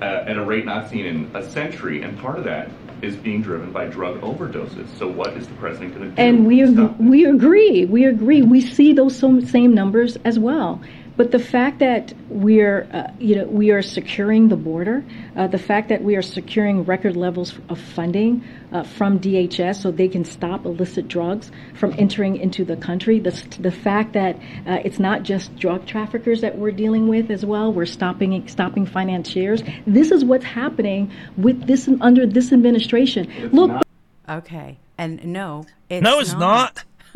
[0.01, 2.69] uh, at a rate not seen in a century, and part of that
[3.01, 4.87] is being driven by drug overdoses.
[4.97, 6.21] So, what is the president going to do?
[6.21, 7.85] And we ag- we agree.
[7.85, 8.41] We agree.
[8.41, 10.81] We see those same numbers as well.
[11.17, 15.03] But the fact that we're uh, you know we are securing the border,
[15.35, 19.89] uh, the fact that we are securing record levels of funding uh, from DHS so
[19.91, 24.35] they can stop illicit drugs from entering into the country, the the fact that
[24.67, 27.73] uh, it's not just drug traffickers that we're dealing with as well.
[27.73, 29.63] We're stopping stopping financiers.
[29.87, 33.49] This is what's happening with this under this administration.
[33.51, 33.71] Look.
[33.71, 33.83] not-
[34.29, 34.77] Okay.
[34.97, 36.83] And no, it's no, it's not.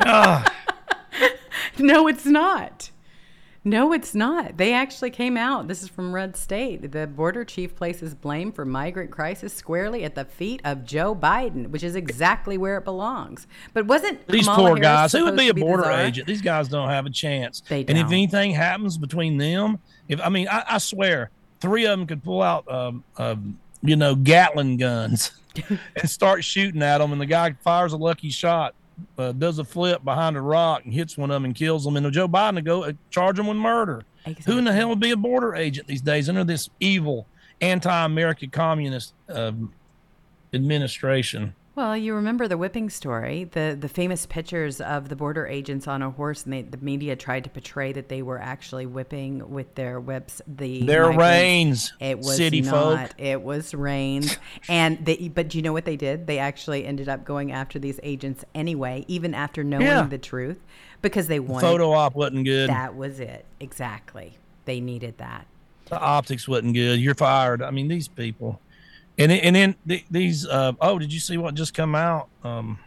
[0.00, 0.44] Ah,
[1.78, 2.87] No, it's not.
[3.68, 4.56] No, it's not.
[4.56, 5.68] They actually came out.
[5.68, 6.90] This is from Red State.
[6.90, 11.68] The border chief places blame for migrant crisis squarely at the feet of Joe Biden,
[11.68, 13.46] which is exactly where it belongs.
[13.74, 15.12] But wasn't these Kamala poor Harris guys.
[15.12, 16.26] Who would be a border agent?
[16.26, 17.60] These guys don't have a chance.
[17.68, 17.96] They don't.
[17.96, 19.78] And if anything happens between them,
[20.08, 23.96] if I mean, I, I swear, three of them could pull out, um, um, you
[23.96, 25.32] know, Gatling guns
[25.68, 28.74] and start shooting at them, and the guy fires a lucky shot.
[29.16, 31.96] Uh, does a flip behind a rock and hits one of them and kills them,
[31.96, 34.04] and Joe Biden to go uh, charge them with murder.
[34.46, 37.26] Who in the hell would be a border agent these days under this evil
[37.60, 39.72] anti-American communist um,
[40.52, 41.54] administration?
[41.78, 46.02] Well, you remember the whipping story, the the famous pictures of the border agents on
[46.02, 49.76] a horse, and they, the media tried to portray that they were actually whipping with
[49.76, 51.22] their whips the Their migrants.
[51.22, 52.72] reins, It was city not.
[52.72, 53.10] folk.
[53.16, 54.36] It was reins,
[54.68, 55.28] and they.
[55.32, 56.26] But do you know what they did?
[56.26, 60.02] They actually ended up going after these agents anyway, even after knowing Yeah.
[60.02, 60.58] the truth,
[61.00, 61.64] because they wanted.
[61.64, 62.70] Photo op wasn't good.
[62.70, 64.36] That was it exactly.
[64.64, 65.46] They needed that.
[65.90, 66.98] the optics wasn't good.
[66.98, 67.62] You're fired.
[67.62, 68.60] I mean, these people,
[69.18, 70.46] and then- and then the, these.
[70.46, 72.28] Uh, oh, did you see what just come out?
[72.44, 72.78] Um,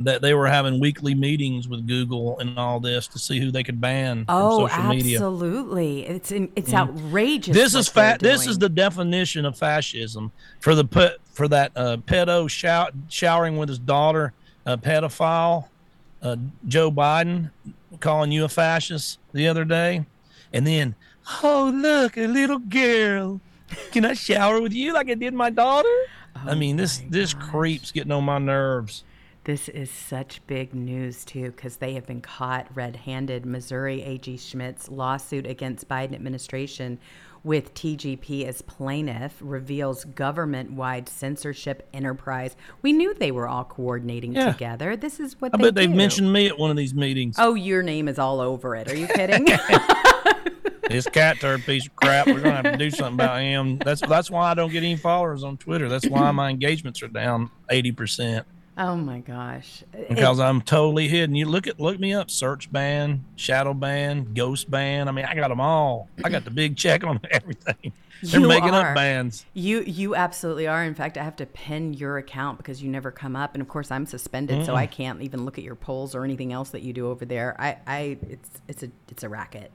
[0.00, 3.62] that they were having weekly meetings with Google and all this to see who they
[3.62, 5.16] could ban Oh, from social media.
[5.18, 6.06] Absolutely!
[6.06, 7.54] It's in, it's outrageous.
[7.54, 8.18] This is fat.
[8.18, 13.56] This is the definition of fascism for the put for that uh, pedo shout, showering
[13.58, 14.32] with his daughter,
[14.66, 15.68] a pedophile,
[16.20, 17.50] uh, Joe Biden
[18.00, 20.04] calling you a fascist the other day,
[20.52, 20.96] and then
[21.44, 23.40] oh look a little girl,
[23.92, 25.88] can I shower with you like I did my daughter?
[26.34, 27.48] I oh mean this Oh this gosh.
[27.50, 29.04] creeps getting on my nerves.
[29.44, 33.44] This is such big news, too, because they have been caught red handed.
[33.44, 37.00] Missouri AG Schmitt's lawsuit against Biden administration
[37.42, 42.54] with TGP as plaintiff reveals government wide censorship enterprise.
[42.82, 44.52] We knew they were all coordinating Yeah.
[44.52, 44.96] together.
[44.96, 47.34] This is what I they bet they've mentioned me at one of these meetings.
[47.36, 48.88] Oh, your name is all over it.
[48.88, 49.48] Are you kidding?
[50.92, 52.26] This Catturd piece of crap.
[52.26, 53.78] We're gonna have to do something about him.
[53.78, 55.88] That's that's why I don't get any followers on Twitter.
[55.88, 58.46] That's why my engagements are down eighty percent
[58.78, 59.82] oh, my gosh.
[59.92, 61.34] It- because I'm totally hidden.
[61.34, 62.30] You look at look me up.
[62.30, 65.08] Search ban, shadow ban, ghost ban.
[65.08, 66.08] I mean, I got them all.
[66.24, 67.92] I got the big check on everything.
[68.22, 68.90] They're making are.
[68.90, 69.44] up bans.
[69.52, 70.84] You you absolutely are.
[70.84, 73.68] In fact, I have to pin your account because you never come up, and of
[73.68, 76.82] course I'm suspended, so I can't even look at your polls or anything else that
[76.82, 77.56] you do over there.
[77.60, 79.72] I, I it's it's a it's a racket.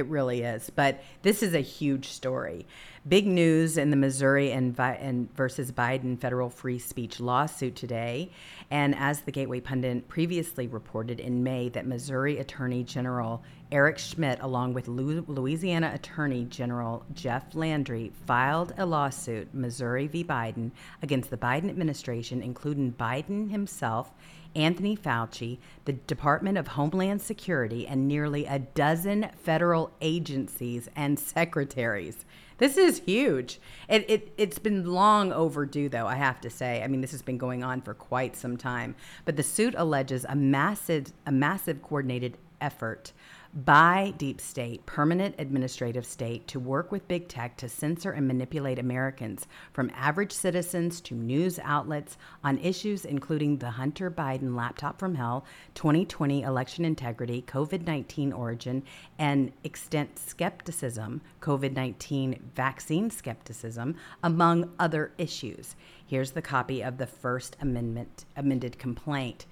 [0.00, 0.70] It really is.
[0.70, 2.66] But this is a huge story
[3.08, 8.30] Big news in the Missouri and, and versus Biden federal free speech lawsuit today.
[8.70, 14.38] And as the Gateway Pundit previously reported in May, that Missouri Attorney General Eric Schmitt,
[14.42, 20.22] along with Louisiana Attorney General Jeff Landry, filed a lawsuit, Missouri v.
[20.22, 20.70] Biden,
[21.02, 24.12] against the Biden administration, including Biden himself
[24.54, 32.24] Anthony Fauci, the Department of Homeland Security, and nearly a dozen federal agencies and secretaries.
[32.58, 33.58] This is huge.
[33.88, 36.82] It, it, it's been long overdue, though, I have to say.
[36.82, 38.96] I mean, this has been going on for quite some time.
[39.24, 43.12] But the suit alleges a massive, a massive coordinated effort
[43.52, 48.78] by deep state, permanent administrative state, to work with big tech to censor and manipulate
[48.78, 55.16] Americans, from average citizens to news outlets, on issues including the Hunter Biden laptop from
[55.16, 58.84] hell, 2020 election integrity, COVID 19 origin,
[59.18, 65.74] and extent skepticism, COVID 19 vaccine skepticism, among other issues.
[66.06, 69.46] Here's the copy of the First Amendment amended complaint.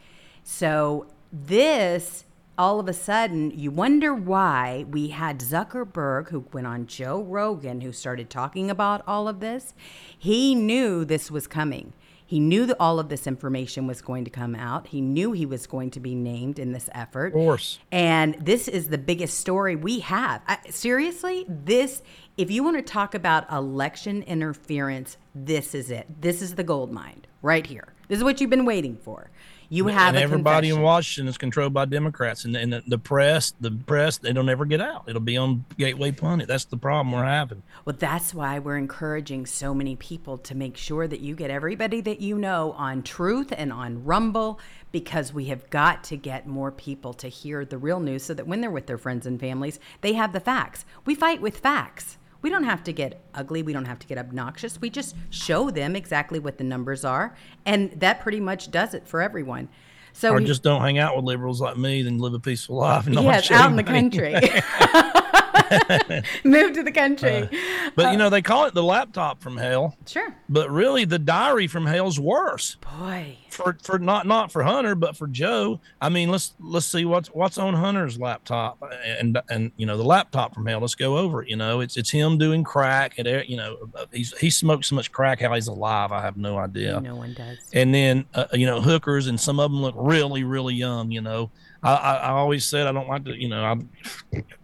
[0.45, 2.25] So, this
[2.59, 7.81] all of a sudden, you wonder why we had Zuckerberg, who went on Joe Rogan,
[7.81, 9.75] who started talking about all of this.
[10.19, 11.93] He knew this was coming.
[12.27, 14.89] He knew that all of this information was going to come out.
[14.89, 17.29] He knew he was going to be named in this effort.
[17.29, 17.79] Of course.
[17.91, 20.43] And this is the biggest story we have.
[20.47, 22.03] I, seriously, this,
[22.37, 26.21] if you want to talk about election interference, this is it.
[26.21, 27.95] This is the gold mine right here.
[28.09, 29.31] This is what you've been waiting for.
[29.71, 30.79] You have and everybody confession.
[30.79, 34.49] in Washington is controlled by Democrats, and, and the, the press, the press, they don't
[34.49, 35.05] ever get out.
[35.07, 36.49] It'll be on Gateway Pundit.
[36.49, 37.63] That's the problem we're having.
[37.85, 42.01] Well, that's why we're encouraging so many people to make sure that you get everybody
[42.01, 44.59] that you know on Truth and on Rumble
[44.91, 48.47] because we have got to get more people to hear the real news so that
[48.47, 50.87] when they're with their friends and families, they have the facts.
[51.05, 52.17] We fight with facts.
[52.41, 53.63] We don't have to get ugly.
[53.63, 54.81] We don't have to get obnoxious.
[54.81, 57.35] We just show them exactly what the numbers are.
[57.67, 59.69] And that pretty much does it for everyone.
[60.13, 62.77] So Or he- just don't hang out with liberals like me, then live a peaceful
[62.77, 63.07] life.
[63.07, 64.09] And yes, out in the money.
[64.11, 64.35] country.
[66.45, 67.49] Move to the country.
[67.95, 70.35] But you know, they call it the laptop from hell, sure.
[70.49, 72.77] but really the diary from hell's worse.
[72.77, 73.39] Boy.
[73.51, 75.81] For for not not for Hunter, but for Joe.
[76.01, 80.05] I mean, let's let's see what's what's on Hunter's laptop and and you know the
[80.05, 80.81] laptop from hell.
[80.81, 81.49] Let's go over it.
[81.49, 83.77] You know, it's it's him doing crack at you know
[84.13, 86.13] he's he smokes so much crack how he's alive.
[86.13, 87.01] I have no idea.
[87.01, 87.59] No one does.
[87.73, 91.21] and then uh, you know hookers and some of them look really really young you
[91.21, 91.51] know
[91.83, 93.89] I, I, I always said i don't like to you know i'm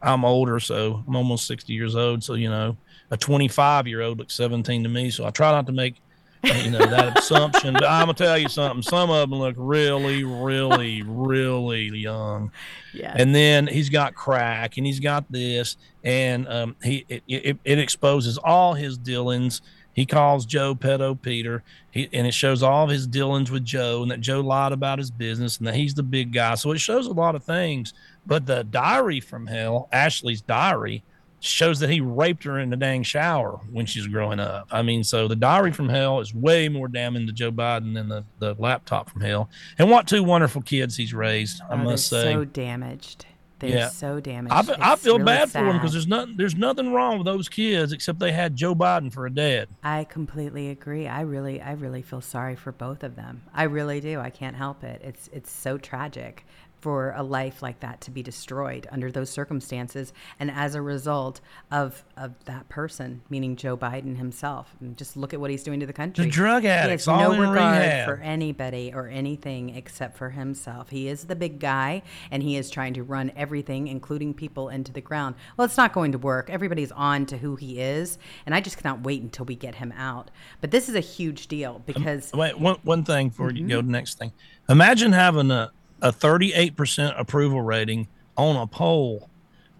[0.02, 2.24] i'm older so i'm almost 60 years old.
[2.24, 2.76] So you know
[3.10, 5.10] a 25 year old looks 17 to me.
[5.10, 5.96] So i try not to make
[6.42, 7.74] you know that assumption.
[7.74, 8.82] But i'm gonna tell you something.
[8.82, 12.50] Some of them look really really really young.
[12.92, 13.16] Yes.
[13.18, 15.76] and then he's got crack and he's got this.
[16.02, 19.62] And um, he it, it, it exposes all his dealings
[19.94, 24.02] he calls joe pedo peter he, and it shows all of his dealings with joe
[24.02, 26.78] and that joe lied about his business and that he's the big guy so it
[26.78, 27.94] shows a lot of things
[28.26, 31.02] but the diary from hell ashley's diary
[31.40, 34.66] shows that he raped her in the dang shower when she was growing up.
[34.72, 38.08] I mean, so the diary from hell is way more damning to Joe Biden than
[38.08, 39.50] the, the laptop from hell.
[39.78, 42.32] And what two wonderful kids he's raised, I Oh, must say.
[42.32, 43.26] so damaged.
[43.68, 43.88] They're Yeah.
[43.88, 44.52] so damaged.
[44.54, 47.48] I, I feel really bad for them because there's nothing there's nothing wrong with those
[47.48, 49.68] kids except they had Joe Biden for a dad.
[49.82, 51.06] I completely agree.
[51.08, 53.42] I really, I really feel sorry for both of them.
[53.54, 54.20] I really do.
[54.20, 55.00] I can't help it.
[55.04, 56.46] It's, it's so tragic
[56.84, 61.40] for a life like that to be destroyed under those circumstances, and as a result
[61.72, 64.76] of of that person, meaning Joe Biden himself.
[64.80, 66.26] And just look at what he's doing to the country.
[66.26, 68.06] The drug He addicts, has all no in regard rehab.
[68.06, 70.90] for anybody or anything except for himself.
[70.90, 74.92] He is the big guy, and he is trying to run everything, including people, into
[74.92, 75.36] the ground.
[75.56, 76.50] Well, it's not going to work.
[76.50, 79.90] Everybody's on to who he is, and I just cannot wait until we get him
[79.96, 80.30] out.
[80.60, 83.68] But this is a huge deal because Wait, one one thing before you Mm-hmm.
[83.70, 84.32] go to the next thing.
[84.68, 85.72] Imagine having a
[86.04, 89.30] a 38% approval rating on a poll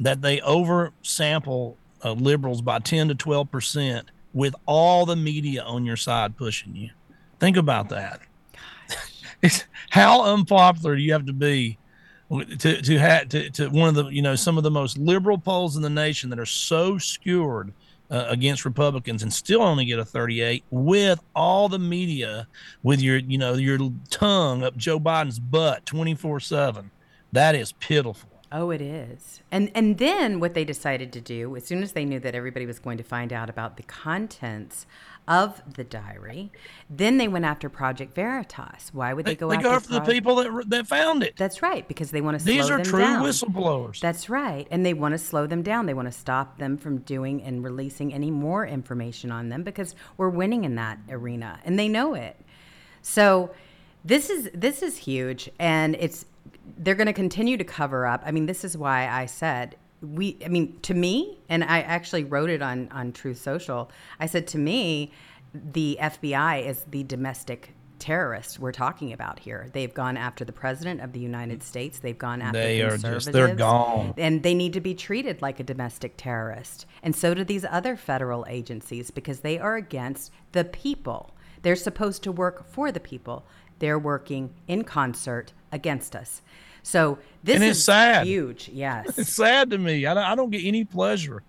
[0.01, 5.97] that they oversample uh, liberals by 10 to 12% with all the media on your
[5.97, 6.91] side pushing you.
[7.39, 8.20] Think about that.
[9.43, 11.77] It's, how unpopular do you have to be
[12.31, 15.37] to to have to, to one of the you know some of the most liberal
[15.37, 17.75] polls in the nation that are so skewered
[18.11, 22.46] uh, against Republicans and still only get a 38 with all the media
[22.82, 23.78] with your you know your
[24.11, 26.90] tongue up Joe Biden's butt 24/7
[27.32, 29.42] that is pitiful Oh, it is.
[29.50, 32.66] And and then what they decided to do, as soon as they knew that everybody
[32.66, 34.86] was going to find out about the contents
[35.27, 36.53] of the diary,
[36.91, 38.91] then they went after Project Veritas.
[38.93, 41.37] Why would they, go they after go after the people that that found it.
[41.37, 42.62] That's right, because they want to slow down.
[42.62, 43.25] These are true down.
[43.25, 44.01] whistleblowers.
[44.01, 44.66] That's right.
[44.70, 45.87] And they want to slow them down.
[45.87, 49.95] They want to stop them from doing and releasing any more information on them because
[50.16, 52.39] we're winning in that arena and they know it.
[53.03, 53.51] So
[54.05, 56.27] this is this is huge and it's
[56.79, 58.22] they're going to continue to cover up.
[58.25, 62.24] I mean, this is why I said we I mean, to me, and I actually
[62.24, 63.90] wrote it on on Truth Social.
[64.20, 65.12] I said to me,
[65.55, 69.68] the FBI is the domestic terrorists we're talking about here.
[69.72, 72.00] They've gone after the president of the United States.
[72.00, 74.14] They've gone after They are just- they're gone.
[74.18, 76.86] And they need to be treated like a domestic terrorist.
[77.02, 81.34] And so do these other federal agencies because they are against the people.
[81.62, 83.46] They're supposed to work for the people.
[83.78, 86.42] They're working in concert against us.
[86.85, 88.26] So this And is sad.
[88.26, 88.70] huge.
[88.72, 89.18] Yes.
[89.18, 90.07] It's sad to me.
[90.07, 91.43] I don't, I don't get any pleasure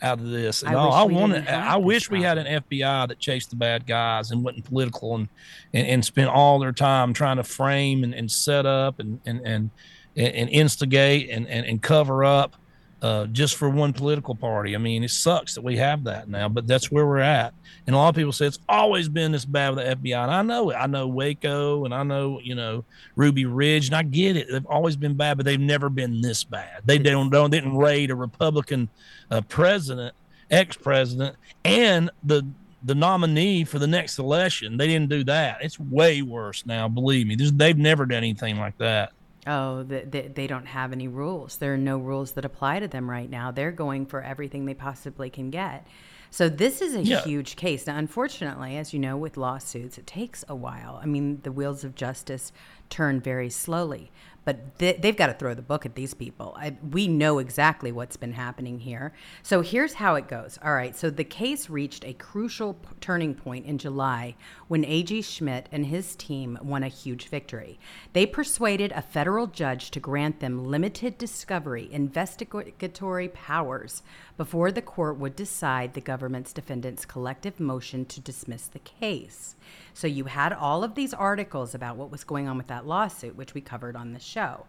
[0.00, 0.86] out of this at I all.
[0.90, 1.52] wish I we want to.
[1.54, 5.28] I wish we had an FBI that chased the bad guys and wasn't political and
[5.74, 9.40] and, and spent all their time trying to frame and, and set up and and
[9.44, 9.70] and
[10.16, 12.54] and instigate and and, and cover up
[13.00, 14.74] uh, just for one political party.
[14.74, 17.54] I mean, it sucks that we have that now, but that's where we're at.
[17.86, 20.30] And a lot of people say it's always been this bad with the FBI, and
[20.30, 20.74] I know it.
[20.74, 22.84] I know Waco, and I know you know
[23.16, 24.48] Ruby Ridge, and I get it.
[24.50, 26.82] They've always been bad, but they've never been this bad.
[26.84, 28.88] They don't don't didn't raid a Republican
[29.30, 30.14] uh, president,
[30.50, 32.46] ex president, and the
[32.82, 34.76] the nominee for the next election.
[34.76, 35.58] They didn't do that.
[35.62, 36.88] It's way worse now.
[36.88, 39.12] Believe me, There's, they've never done anything like that.
[39.48, 41.56] Oh, the, the, they don't have any rules.
[41.56, 43.50] There are no rules that apply to them right now.
[43.50, 45.86] They're going for everything they possibly can get.
[46.30, 47.22] So this is a Yeah.
[47.22, 47.86] huge case.
[47.86, 51.00] Now, unfortunately, as you know, with lawsuits, it takes a while.
[51.02, 52.52] I mean, the wheels of justice
[52.90, 54.10] turn very slowly,
[54.48, 56.56] but they, they've got to throw the book at these people.
[56.58, 59.12] I, we know exactly what's been happening here.
[59.42, 60.58] So here's how it goes.
[60.64, 60.96] All right.
[60.96, 64.36] So the case reached a crucial p- turning point in July
[64.66, 65.20] when A.G.
[65.20, 67.78] Schmitt and his team won a huge victory.
[68.14, 74.02] They persuaded a federal judge to grant them limited discovery investigatory powers
[74.38, 79.56] before the court would decide the government's defendants' collective motion to dismiss the case.
[79.92, 83.36] So you had all of these articles about what was going on with that lawsuit,
[83.36, 84.64] which we covered on the show.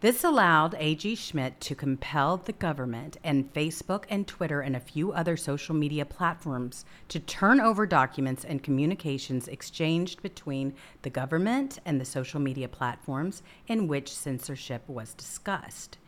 [0.00, 1.14] This allowed A.G.
[1.14, 6.04] Schmitt to compel the government and Facebook and Twitter and a few other social media
[6.04, 12.66] platforms to turn over documents and communications exchanged between the government and the social media
[12.66, 15.98] platforms in which censorship was discussed.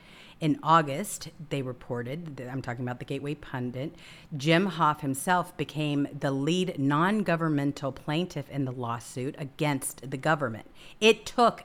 [0.45, 3.95] In August, they reported, that I'm talking about the Gateway Pundit,
[4.36, 10.70] Jim Hoft himself became the lead non governmental plaintiff in the lawsuit against the government.
[11.01, 11.64] It took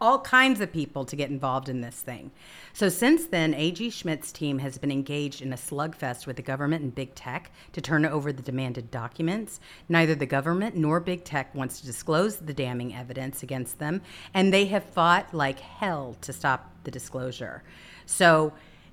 [0.00, 2.30] all kinds of people to get involved in this thing.
[2.72, 3.90] So since then, A.G.
[3.90, 7.80] Schmitt's team has been engaged in a slugfest with the government and big tech to
[7.80, 9.60] turn over the demanded documents.
[9.88, 14.02] Neither the government nor big tech wants to disclose the damning evidence against them,
[14.34, 17.62] and they have fought like hell to stop the disclosure.
[18.06, 18.52] So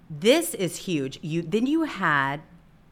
[0.09, 1.19] this is huge.
[1.21, 2.41] You then you had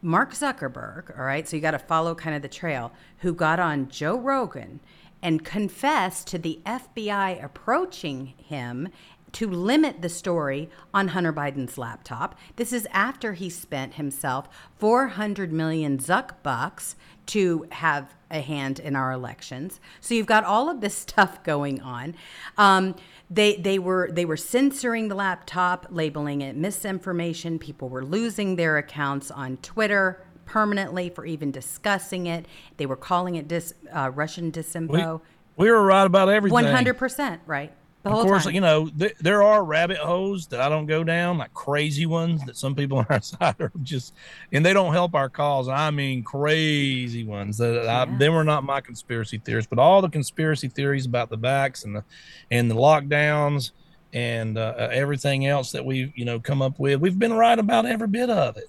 [0.01, 1.47] Mark Zuckerberg, all right?
[1.47, 4.79] So you got to follow kind of the trail, who got on Joe Rogan
[5.25, 8.89] and confessed to the FBI approaching him
[9.31, 12.37] to limit the story on Hunter Biden's laptop.
[12.57, 14.47] This is after he spent himself
[14.77, 16.95] 400 million Zuck bucks
[17.25, 19.79] to have a hand in our elections.
[19.99, 22.13] So you've got all of this stuff going on.
[22.59, 22.95] Um,
[23.27, 27.57] they they were they were censoring the laptop, labeling it misinformation.
[27.57, 32.45] People were losing their accounts on Twitter permanently for even discussing it.
[32.77, 35.21] They were calling it dis, uh, Russian We, disinfo.
[35.57, 36.53] we were right about everything.
[36.53, 37.71] One hundred percent, right?
[38.03, 38.53] The whole of course, time.
[38.53, 42.45] you know th- there are rabbit holes that I don't go down, like crazy ones
[42.45, 44.13] that some people on our side are just,
[44.51, 45.67] and they don't help our cause.
[45.67, 47.57] I mean, crazy ones.
[47.57, 51.37] That I, they were not my conspiracy theories, but all the conspiracy theories about the
[51.37, 52.03] backs and the
[52.51, 53.71] and the lockdowns
[54.13, 57.57] and uh, uh, everything else that we've you know come up with, we've been right
[57.57, 58.67] about every bit of it.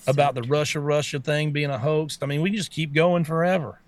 [0.00, 2.18] So About the Russia Russia thing being a hoax.
[2.20, 3.80] I mean, we just keep going forever.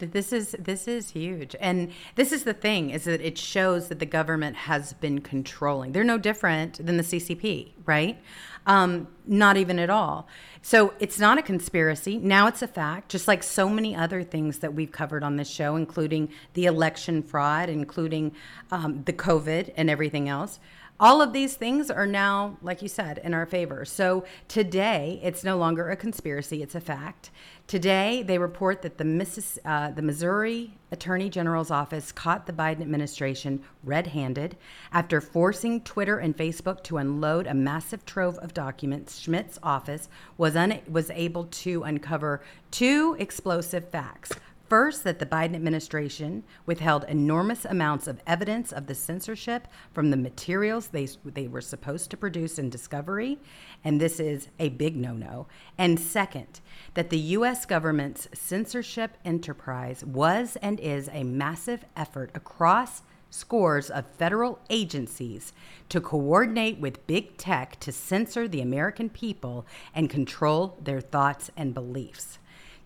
[0.00, 4.00] This is this is huge, and this is the thing: is that it shows that
[4.00, 5.92] the government has been controlling.
[5.92, 8.18] They're no different than the CCP, right?
[8.66, 10.26] Um, not even at all.
[10.62, 12.16] So it's not a conspiracy.
[12.18, 15.48] Now it's a fact, just like so many other things that we've covered on this
[15.48, 18.32] show, including the election fraud, including
[18.70, 20.58] um, the COVID and everything else.
[21.00, 23.84] All of these things are now, like you said, in our favor.
[23.84, 27.32] So today, it's no longer a conspiracy, it's a fact.
[27.66, 32.80] Today, they report that the, Missis- uh, the Missouri Attorney General's office caught the Biden
[32.80, 34.56] administration red handed
[34.92, 39.18] after forcing Twitter and Facebook to unload a massive trove of documents.
[39.18, 42.40] Schmitt's office was, un- was able to uncover
[42.70, 44.30] two explosive facts.
[44.68, 50.16] First, that the Biden administration withheld enormous amounts of evidence of the censorship from the
[50.16, 53.38] materials they, they were supposed to produce in Discovery,
[53.84, 55.46] and this is a big no no.
[55.76, 56.60] And second,
[56.94, 57.66] that the U.S.
[57.66, 65.52] government's censorship enterprise was and is a massive effort across scores of federal agencies
[65.88, 71.74] to coordinate with big tech to censor the American people and control their thoughts and
[71.74, 72.38] beliefs.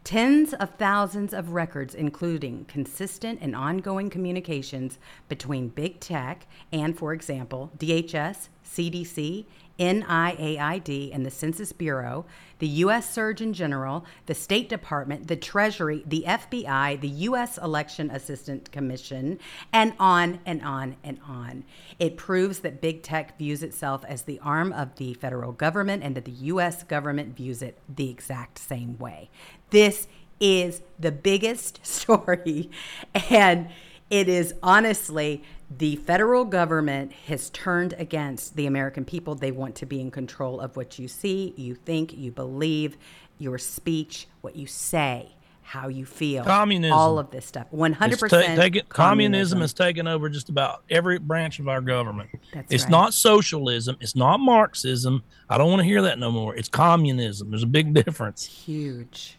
[0.08, 4.98] Tens of thousands of records, including consistent and ongoing communications
[5.28, 9.44] between big tech and, for example, DHS, CDC,
[9.78, 12.24] NIAID, and the Census Bureau,
[12.58, 13.08] the U.S.
[13.08, 17.58] Surgeon General, the State Department, the Treasury, the FBI, the U.S.
[17.58, 19.38] Election Assistant Commission,
[19.72, 21.64] and on and on and on.
[22.00, 26.16] It proves that big tech views itself as the arm of the federal government and
[26.16, 26.82] that the U.S.
[26.82, 29.30] government views it the exact same way.
[29.70, 30.08] This
[30.40, 32.70] is the biggest story,
[33.30, 33.68] and
[34.10, 35.42] it is honestly
[35.76, 39.34] the federal government has turned against the American people.
[39.34, 42.96] They want to be in control of what you see, you think, you believe,
[43.38, 46.42] your speech, what you say, how you feel.
[46.44, 46.96] Communism.
[46.96, 47.66] All of this stuff.
[47.70, 52.30] 100% It's ta- taken- communism has taken over just about every branch of our government.
[52.54, 52.90] That's it's right.
[52.90, 53.98] not socialism.
[54.00, 55.22] It's not Marxism.
[55.50, 56.56] I don't want to hear that no more.
[56.56, 57.50] It's communism.
[57.50, 58.46] There's a big difference.
[58.46, 59.36] huge.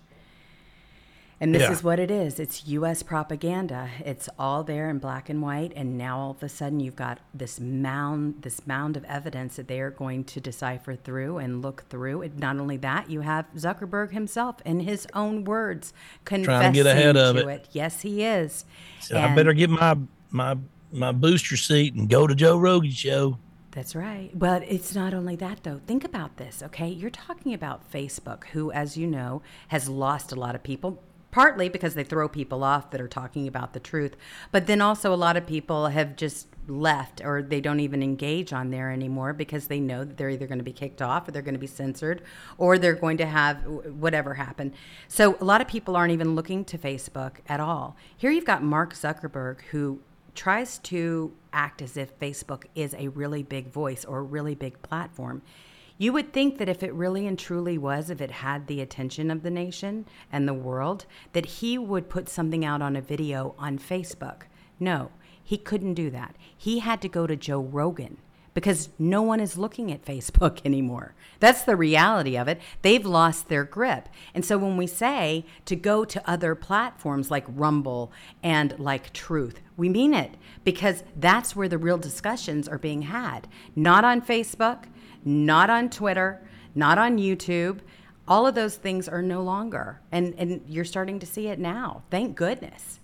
[1.41, 1.71] And this Yeah.
[1.71, 2.37] is what it is.
[2.37, 3.01] It's U.S.
[3.01, 3.89] propaganda.
[4.03, 7.19] It's all there in black and white, and now all of a sudden you've got
[7.33, 11.85] this mound, this mound of evidence that they are going to decipher through and look
[11.89, 12.23] through.
[12.23, 15.93] And not only that, you have Zuckerberg himself, in his own words,
[16.25, 17.69] confessing get ahead of to it.
[17.71, 18.65] Yes, he is.
[18.99, 19.97] So I better get my
[20.31, 20.57] my
[20.91, 23.37] my booster seat and go to Joe Rogan show.
[23.71, 24.31] That's right.
[24.33, 25.79] But it's not only that, though.
[25.85, 26.89] Think about this, okay?
[26.89, 31.01] You're talking about Facebook, who, as you know, has lost a lot of people,
[31.31, 34.15] partly because they throw people off that are talking about the truth.
[34.51, 38.53] But then also, a lot of people have just left or they don't even engage
[38.53, 41.31] on there anymore because they know that they're either going to be kicked off or
[41.31, 42.21] they're going to be censored
[42.57, 44.73] or they're going to have whatever happen.
[45.07, 47.95] So a lot of people aren't even looking to Facebook at all.
[48.15, 49.99] Here you've got Mark Zuckerberg who
[50.35, 54.81] tries to act as if Facebook is a really big voice or a really big
[54.81, 55.41] platform.
[56.01, 59.29] You would think that if it really and truly was, if it had the attention
[59.29, 63.53] of the nation and the world, that he would put something out on a video
[63.59, 64.43] on Facebook.
[64.79, 65.11] No,
[65.43, 66.37] he couldn't do that.
[66.57, 68.17] He had to go to Joe Rogan
[68.53, 71.15] because no one is looking at Facebook anymore.
[71.41, 72.61] That's the reality of it.
[72.81, 74.07] They've lost their grip.
[74.33, 79.59] And so when we say to go to other platforms like Rumble and like Truth,
[79.75, 83.49] we mean it because that's where the real discussions are being had.
[83.75, 84.85] Not on Facebook,
[85.23, 86.41] not on Twitter,
[86.75, 87.79] not on YouTube.
[88.27, 90.01] All of those things are no longer.
[90.11, 92.03] And, and you're starting to see it now.
[92.09, 92.99] Thank goodness.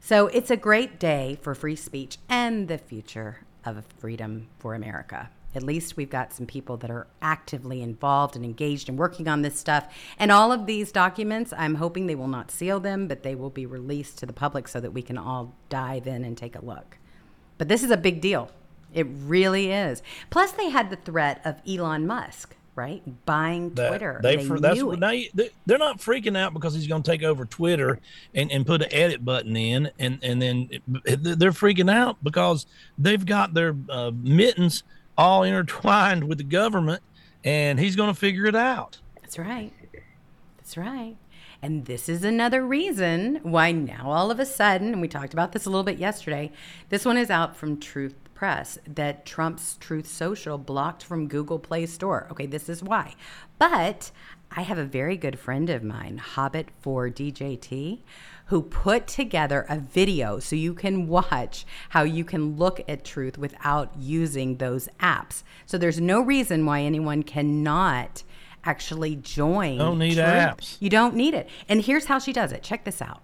[0.00, 5.30] So it's a great day for free speech and the future of freedom for America.
[5.54, 9.42] At least we've got some people that are actively involved and engaged and working on
[9.42, 9.86] this stuff.
[10.18, 13.50] And all of these documents, I'm hoping they will not seal them, but they will
[13.50, 16.64] be released to the public so that we can all dive in and take a
[16.64, 16.98] look.
[17.56, 18.50] But this is a big deal.
[18.94, 20.02] It really is.
[20.30, 23.02] Plus, they had the threat of Elon Musk, right?
[23.26, 24.20] Buying That- Twitter.
[24.22, 25.30] They, They that's knew what they-
[25.66, 27.98] they're not freaking out because he's going to take over Twitter
[28.34, 30.68] and, and put an edit button in, and and then
[31.04, 32.66] it- they're freaking out because
[32.98, 34.82] they've got their uh, mittens
[35.18, 37.02] all intertwined with the government,
[37.44, 38.98] and he's going to figure it out.
[39.20, 39.72] That's right.
[40.56, 41.16] That's right.
[41.62, 45.52] And this is another reason why now all of a sudden, and we talked about
[45.52, 46.52] this a little bit yesterday,
[46.90, 51.86] this one is out from Truth Press that Trump's Truth Social blocked from Google Play
[51.86, 52.26] Store.
[52.30, 53.14] Okay, this is why.
[53.58, 54.10] But
[54.50, 58.00] I have a very good friend of mine, Hobbit for DJT,
[58.46, 63.38] who put together a video so you can watch how you can look at truth
[63.38, 65.42] without using those apps.
[65.66, 68.22] So there's no reason why anyone cannot
[68.64, 69.78] actually join.
[69.78, 70.26] Don't need Truth.
[70.26, 70.76] apps.
[70.80, 71.48] You don't need it.
[71.68, 72.62] And here's how she does it.
[72.62, 73.22] Check this out.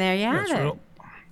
[0.00, 0.62] And there you have That's it.
[0.62, 0.78] real-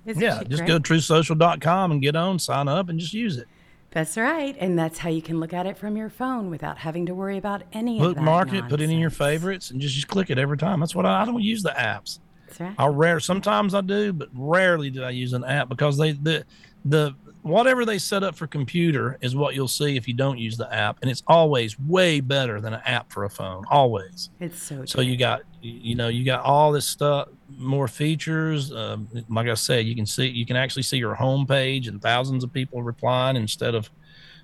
[0.05, 0.67] Isn't Yeah, just great?
[0.67, 3.47] go to truthsocial.com and get on, sign up, and just use it.
[3.91, 4.55] That's right.
[4.59, 7.37] And that's how you can look at it from your phone without having to worry
[7.37, 8.15] about any of that.
[8.15, 10.79] Bookmark it, put it in your favorites, and just, just click it every time.
[10.79, 12.19] That's what I, I don't use the apps.
[12.47, 12.75] That's right.
[12.77, 16.45] I rare sometimes I do, but rarely do I use an app because they the
[16.85, 20.55] the whatever they set up for computer is what you'll see if you don't use
[20.57, 23.65] the app, and it's always way better than an app for a phone.
[23.69, 24.29] Always.
[24.39, 28.71] It's so So you got you know you got all this stuff, more features.
[28.71, 32.01] Um, like I said, you can see you can actually see your home page and
[32.01, 33.89] thousands of people replying instead of,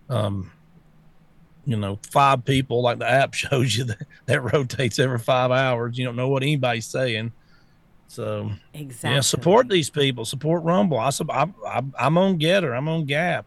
[0.09, 0.51] um,
[1.65, 5.97] you know, five people like the app shows you that, that rotates every five hours.
[5.97, 7.31] You don't know what anybody's saying.
[8.07, 9.15] So exactly.
[9.15, 10.25] yeah, support these people.
[10.25, 10.99] Support Rumble.
[10.99, 12.77] I, I, I I'm on GETTR.
[12.77, 13.45] I'm on Gab.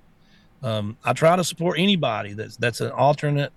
[0.62, 3.52] Um, I try to support anybody that's that's an alternate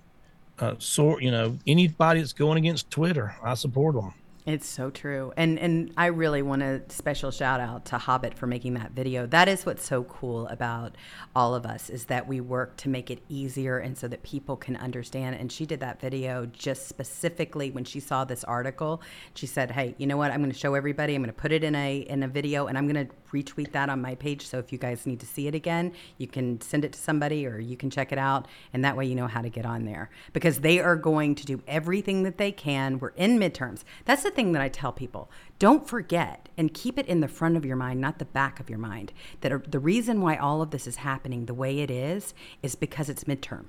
[0.59, 1.23] uh, sort.
[1.23, 4.13] You know, anybody that's going against Twitter, I support them.
[4.51, 5.31] It's so true.
[5.37, 9.25] And and I really want a special shout out to Hobbit for making that video.
[9.25, 10.97] That is what's so cool about
[11.33, 14.57] all of us is that we work to make it easier and so that people
[14.57, 15.37] can understand.
[15.37, 19.01] And she did that video just specifically when she saw this article.
[19.35, 20.31] She said, "Hey, you know what?
[20.31, 21.15] I'm going to show everybody.
[21.15, 23.71] I'm going to put it in a in a video and I'm going to retweet
[23.71, 24.45] that on my page.
[24.45, 27.45] So if you guys need to see it again, you can send it to somebody
[27.45, 29.85] or you can check it out and that way you know how to get on
[29.85, 32.99] there because they are going to do everything that they can.
[32.99, 33.83] We're in midterms.
[34.05, 35.29] That's the thing that I tell people.
[35.59, 38.69] Don't forget and keep it in the front of your mind, not the back of
[38.69, 39.13] your mind.
[39.41, 43.09] That the reason why all of this is happening the way it is is because
[43.09, 43.65] it's midterm.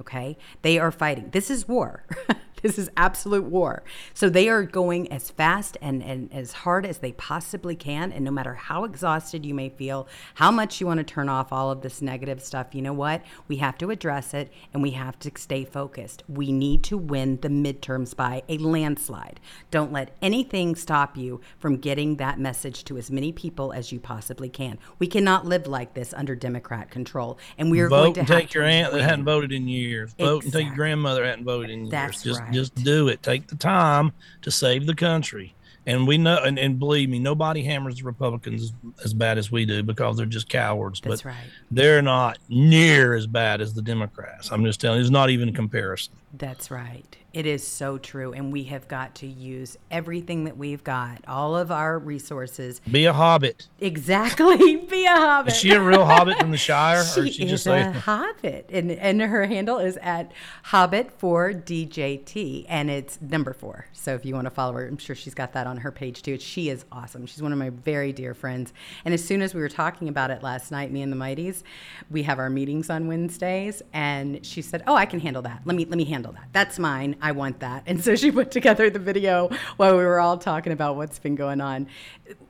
[0.00, 0.36] Okay?
[0.62, 1.30] They are fighting.
[1.30, 2.04] This is war.
[2.66, 3.84] this is absolute war.
[4.12, 8.10] So they are going as fast and, and as hard as they possibly can.
[8.10, 11.52] And no matter how exhausted you may feel, how much you want to turn off
[11.52, 13.22] all of this negative stuff, you know what?
[13.46, 16.24] We have to address it and we have to stay focused.
[16.28, 19.38] We need to win the midterms by a landslide.
[19.70, 24.00] Don't let anything stop you from getting that message to as many people as you
[24.00, 24.78] possibly can.
[24.98, 27.38] We cannot live like this under Democrat control.
[27.58, 30.12] And we are going to and have take your aunt that hadn't voted in years.
[30.14, 31.90] Vote and take your grandmother that hadn't voted in years.
[31.90, 32.52] That's just right.
[32.56, 33.22] Just do it.
[33.22, 35.54] Take the time to save the country.
[35.88, 38.72] And we know, and, and believe me, nobody hammers the Republicans
[39.04, 41.00] as bad as we do because they're just cowards.
[41.00, 41.46] That's but right.
[41.70, 44.50] they're not near as bad as the Democrats.
[44.50, 46.12] I'm just telling you, it's not even a comparison.
[46.34, 47.16] That's right.
[47.36, 48.32] It is so true.
[48.32, 52.80] And we have got to use everything that we've got, all of our resources.
[52.90, 53.68] Be a hobbit.
[53.78, 54.76] Exactly.
[54.90, 55.52] Be a hobbit.
[55.52, 57.90] Is she a real hobbit from the Shire, She or is she is just a
[57.90, 57.92] a?
[57.92, 60.32] hobbit, and and her handle is at
[60.62, 63.84] hobbit for DJT, and it's number four.
[63.92, 66.22] So if you want to follow her, I'm sure she's got that on her page
[66.22, 66.38] too.
[66.38, 67.26] She is awesome.
[67.26, 68.72] She's one of my very dear friends.
[69.04, 71.62] And as soon as we were talking about it last night, me and the Mighties,
[72.10, 75.60] we have our meetings on Wednesdays, and she said, "Oh, I can handle that.
[75.66, 76.48] Let me let me handle that.
[76.52, 77.14] That's mine.
[77.26, 80.72] I want that." And so she put together the video while we were all talking
[80.72, 81.88] about what's been going on.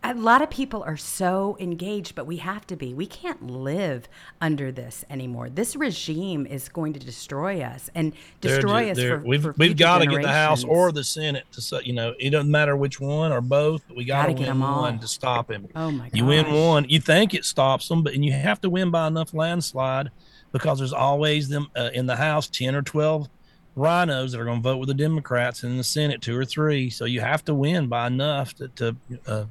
[0.03, 2.95] A lot of people are so engaged, but we have to be.
[2.95, 4.09] We can't live
[4.41, 5.51] under this anymore.
[5.51, 9.55] This regime is going to destroy us and They're destroy us they're- for we've for
[9.59, 12.51] we've got to get the House or the Senate to say, you know, it doesn't
[12.51, 15.69] matter which one or both, but we got to win one to stop him.
[15.75, 16.17] Oh my god.
[16.17, 19.07] You win one, you think it stops them, but and you have to win by
[19.07, 20.11] enough landslide
[20.53, 23.29] because there's always them uh, in the House ten or twelve
[23.77, 26.89] RINOs that are going to vote with the Democrats in the Senate two or three.
[26.89, 28.97] So you have to win by enough to to,
[29.27, 29.45] uh,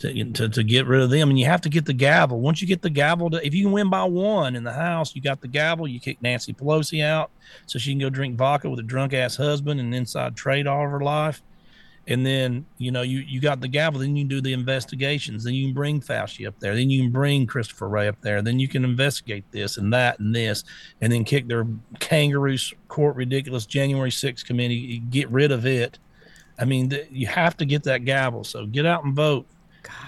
[0.00, 2.40] to to to get rid of them, and you have to get the gavel.
[2.40, 5.14] Once you get the gavel, to, if you can win by one in the House,
[5.14, 5.88] you got the gavel.
[5.88, 7.30] You kick Nancy Pelosi out
[7.66, 10.84] so she can go drink vodka with a drunk ass husband and inside trade all
[10.84, 11.42] of her life.
[12.08, 14.00] And then you know you you got the gavel.
[14.00, 15.44] Then you can do the investigations.
[15.44, 16.74] Then you can bring Fauci up there.
[16.74, 18.42] Then you can bring Christopher Wray up there.
[18.42, 20.64] Then you can investigate this and that and this,
[21.00, 21.66] and then kick their
[22.00, 24.96] kangaroo court ridiculous January 6th committee.
[24.96, 25.98] Eh, get rid of it.
[26.58, 28.42] I mean, th- you have to get that gavel.
[28.42, 29.46] So get out and vote,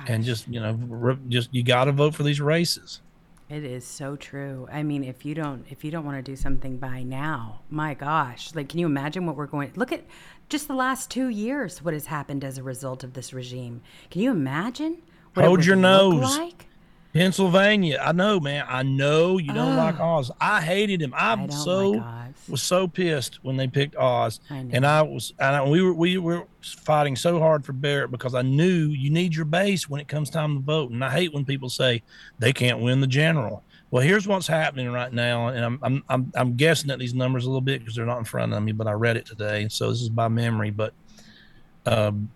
[0.09, 3.03] and just you know, re- just you got to vote for these races.
[3.49, 4.67] It is so true.
[4.73, 7.93] I mean, if you don't if you don't want to do something by now, my
[7.95, 10.05] gosh, like can you imagine what we're going look at
[10.49, 13.83] just the last 2 years what has happened as a result of this regime.
[14.11, 15.03] Can you imagine
[15.35, 16.39] what it Hold your nose.
[16.39, 16.67] like?
[17.15, 18.67] Pennsylvania, I know, man.
[18.69, 20.33] I know you don't like Oz.
[20.41, 21.15] I hated him.
[21.17, 25.33] I'm I so like was so pissed when they picked Oz, I and I was,
[25.39, 29.11] and I, we were we were fighting so hard for Barnette because I knew you
[29.11, 32.03] need your base when it comes time to vote, and I hate when people say
[32.41, 33.63] they can't win the general.
[33.93, 37.45] Well, here's what's happening right now, and I'm I'm I'm, I'm guessing at these numbers
[37.45, 39.69] a little bit because they're not in front of me, but I read it today,
[39.69, 40.71] so this is by memory.
[40.71, 40.93] But
[41.87, 42.29] um,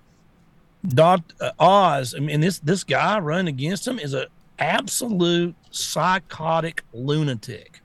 [0.87, 4.29] Dot uh, Oz, I mean this this guy running against him is a
[4.59, 7.81] absolute psychotic lunatic.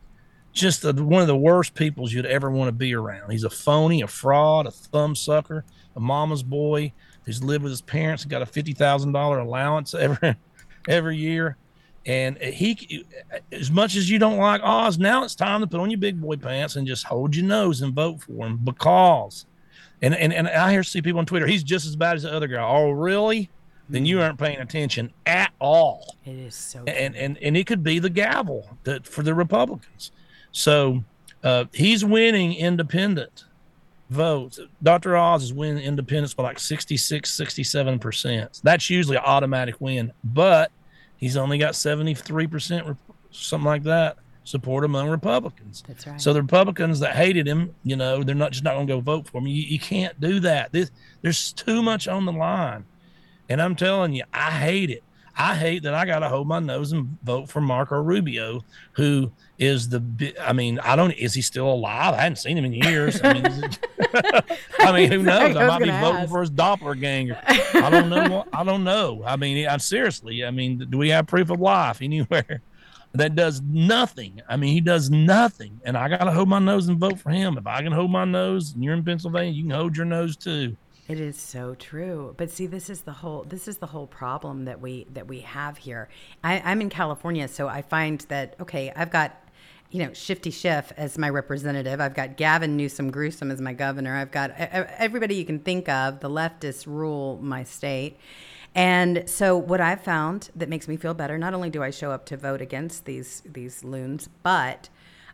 [0.52, 3.32] Just the, one of the worst peoples you'd ever want to be around.
[3.32, 5.64] He's a phony, a fraud, a thumbsucker,
[5.96, 6.94] a mama's boy.
[7.26, 10.36] who's lived with his parents and got a fifty thousand dollar allowance every
[10.88, 11.58] every year.
[12.06, 13.06] And he,
[13.52, 16.20] as much as you don't like Oz, now it's time to put on your big
[16.20, 19.46] boy pants and just hold your nose and vote for him because,
[20.02, 22.34] and and, and I hear see people on Twitter, he's just as bad as the
[22.34, 22.62] other guy.
[22.62, 23.50] Oh, really?
[23.90, 26.16] Then you aren't paying attention at all.
[26.26, 26.84] It is so.
[26.88, 30.12] And and and it could be the gavel that for the Republicans.
[30.52, 31.04] So
[31.44, 33.46] uh, he's winning independent
[34.10, 34.60] votes.
[34.82, 35.18] Dr.
[35.18, 38.62] Oz is winning independents by like 66, 67%.
[38.62, 40.72] That's usually an automatic win, but
[41.18, 42.96] he's only got 73%,
[43.32, 45.84] something like that, support among Republicans.
[45.88, 46.22] That's right.
[46.22, 49.00] So the Republicans that hated him, you know, they're not just not going to go
[49.02, 49.48] vote for him.
[49.48, 50.72] You, you can't do that.
[50.72, 52.86] This, there's too much on the line.
[53.50, 55.04] And I'm telling you, I hate it.
[55.36, 59.32] I hate that I got to hold my nose and vote for Marco Rubio, who
[59.58, 60.36] is the.
[60.40, 61.10] I mean, I don't.
[61.12, 62.14] Is he still alive?
[62.14, 63.20] I hadn't seen him in years.
[63.24, 63.80] I mean, it-
[64.80, 65.56] I mean, who knows?
[65.56, 66.30] I I might be voting ask.
[66.32, 67.40] for his doppelganger.
[67.48, 68.46] I don't know.
[68.54, 69.24] I don't know.
[69.26, 70.46] I mean, I seriously.
[70.46, 72.62] I mean, do we have proof of life anywhere?
[73.16, 74.42] That does nothing.
[74.50, 77.60] I mean, he does nothing, and I gotta hold my nose and vote for him.
[77.60, 80.36] If I can hold my nose, and you're in Pennsylvania, you can hold your nose
[80.36, 80.76] too.
[81.08, 82.34] It is so true.
[82.38, 85.42] But see, this is the whole this is the whole problem that we that we
[85.42, 86.08] have here.
[86.44, 89.38] I, I'm in California, so I find that okay, I've got
[89.92, 92.00] you know Shifty Schiff as my representative.
[92.00, 94.16] I've got Gavin Newsom Gruesome as my governor.
[94.16, 96.22] I've got everybody you can think of.
[96.22, 98.18] The leftists rule my state.
[98.76, 102.12] And so what I've found that makes me feel better, not only do I show
[102.12, 104.88] up to vote against these these loons, but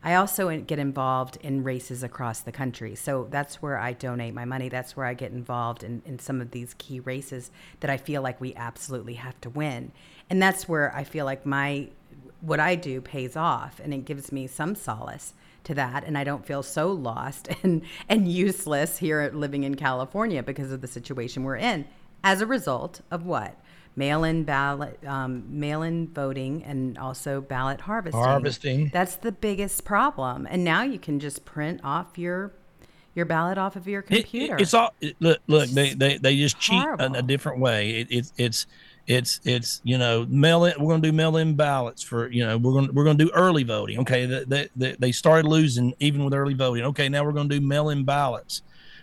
[0.03, 2.95] I also get involved in races across the country.
[2.95, 4.69] So that's where I donate my money.
[4.69, 8.21] That's where I get involved in, in some of these key races that I feel
[8.21, 9.91] like we absolutely have to win.
[10.29, 11.89] And that's where I feel like my
[12.41, 15.33] what I do pays off and it gives me some solace
[15.65, 20.41] to that and I don't feel so lost and and useless here living in California
[20.41, 21.85] because of the situation we're in
[22.23, 23.57] as a result of what
[23.95, 28.89] mail-in ballot um, mail-in voting and also ballot harvesting Harvesting.
[28.93, 32.53] that's the biggest problem and now you can just print off your
[33.15, 35.39] your ballot off of your It- it- computer it's all it- look.
[35.47, 38.01] Look, they they, they just cheat in a different way.
[38.01, 38.67] It, it's it's
[39.07, 40.73] it's it's you know mail in.
[40.79, 43.25] We're going to do mail in ballots for you know we're going we're going to
[43.25, 43.99] do early voting.
[44.01, 46.85] Okay, they, they, they they started losing even with early voting.
[46.85, 48.61] Okay, now we're going to do mail in ballots.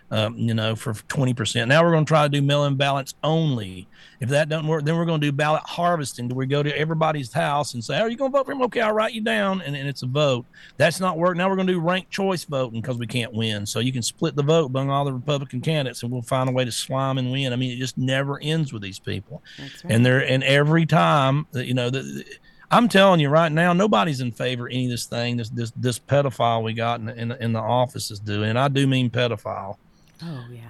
[0.09, 1.67] Um, you know, for twenty percent.
[1.67, 3.89] Now we're going to try to do mail-in ballots only.
[4.21, 6.29] If that doesn't work, then we're going to do ballot harvesting.
[6.29, 8.61] Do we go to everybody's house and say, "Are you going to vote for him?"
[8.61, 10.45] Okay, I'll write you down, and, and it's a vote.
[10.77, 11.35] That's not work.
[11.35, 13.65] Now we're going to do ranked choice voting because we can't win.
[13.65, 16.53] So you can split the vote among all the Republican candidates, and we'll find a
[16.53, 17.51] way to slime and win.
[17.51, 19.43] I mean, it just never ends with these people.
[19.59, 19.71] Right.
[19.89, 22.23] And they're and every time that you know the.
[22.71, 25.35] I'm telling you right now, nobody's in favor of any of this thing.
[25.35, 28.49] This this this pedophile we got in the, in the, in the office is doing.
[28.49, 29.77] And I do mean pedophile
[30.23, 30.61] oh yeah.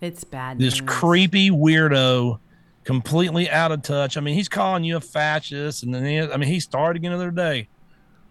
[0.00, 0.88] It's bad this news.
[0.90, 2.38] creepy weirdo
[2.84, 4.16] completely out of touch.
[4.16, 7.12] I mean he's calling you a fascist and then he, i mean he started again
[7.12, 7.68] the other day.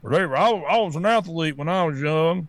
[0.01, 2.47] Well, I, was- I was an athlete when i was young.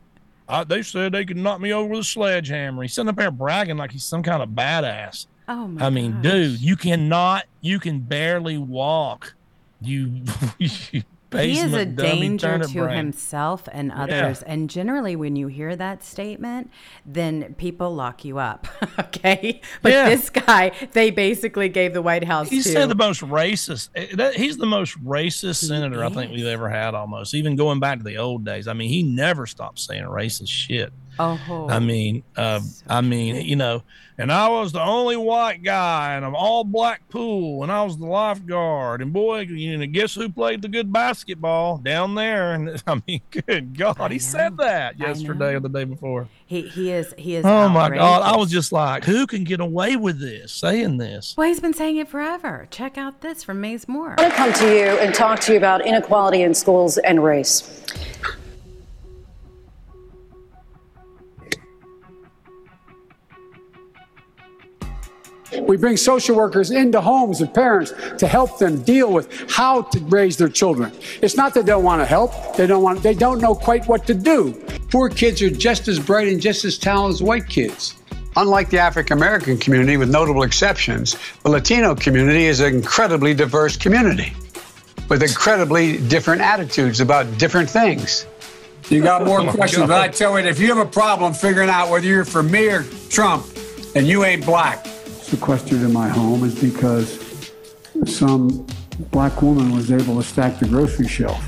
[0.49, 2.83] I, they said they could knock me over with a sledgehammer.
[2.83, 5.27] He's sitting up there bragging like he's some kind of badass.
[5.49, 6.23] Oh my i mean gosh.
[6.23, 9.35] dude you cannot you can barely walk.
[9.83, 10.23] You,
[10.59, 11.03] you
[11.33, 12.97] he is a danger to brain.
[12.97, 14.43] himself and others.
[14.43, 16.71] And generally, when you hear that statement,
[17.07, 18.67] then people lock you up.
[18.99, 19.61] okay.
[19.83, 20.09] But Yeah.
[20.09, 22.69] this guy, they basically gave the White House He to.
[22.69, 23.91] said the most racist.
[23.95, 26.95] eh, that- He's the most racist senator I think we've ever had.
[26.95, 28.67] Almost even going back to the old days.
[28.69, 30.93] I mean, he never stopped saying racist shit.
[31.19, 33.83] Oh, I mean, uh, so I mean, you know,
[34.19, 37.97] and I was the only white guy in an all black pool, and I was
[37.97, 39.01] the lifeguard.
[39.01, 42.53] And boy, you know, guess who played the good basketball down there?
[42.53, 46.29] And I mean, good God, he said that yesterday or the day before.
[46.47, 47.15] he, he is.
[47.17, 47.45] He is.
[47.47, 51.35] Oh my God, I was just like, who can get away with this, saying this?
[51.37, 52.67] Well, he's been saying it forever.
[52.71, 54.17] Check out this from Maze Moore.
[54.19, 57.25] I want to come to you and talk to you about inequality in schools and
[57.25, 57.83] race.
[65.63, 69.99] We bring social workers into homes of parents to help them deal with how to
[70.01, 70.93] raise their children.
[71.23, 73.87] It's not that they don't want to help, they don't want they don't know quite
[73.89, 74.53] what to do.
[74.91, 77.97] Poor kids are just as bright and just as talented as white kids.
[78.37, 83.77] Unlike the African American community, with notable exceptions, the Latino community is an incredibly diverse
[83.77, 84.33] community
[85.09, 88.27] with incredibly different attitudes about different things.
[88.89, 89.89] You got more questions, God.
[89.89, 92.69] but I tell you, if you have a problem figuring out whether you're for me
[92.69, 93.45] or Trump,
[93.95, 94.87] and you ain't black.
[95.31, 97.53] Sequestered in my home is because
[98.05, 98.67] some
[99.13, 101.41] black woman was able to stack the grocery shelf.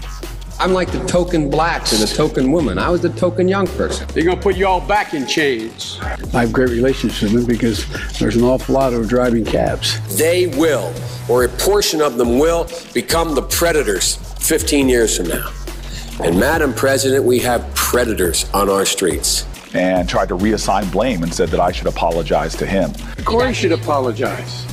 [0.61, 2.79] I'm like the token black or the token woman.
[2.79, 4.07] I was the token young person.
[4.15, 5.99] They're going to put you all back in chains.
[6.01, 7.85] I have great relationships with them because
[8.21, 9.99] there's an awful lot of driving cabs.
[10.17, 10.95] They will,
[11.29, 15.51] or a portion of them will, become the predators 15 years from now.
[16.23, 19.45] And Madam President, we have predators on our streets.
[19.75, 22.93] And tried to reassign blame and said that I should apologize to him.
[23.25, 24.67] Corey should apologize.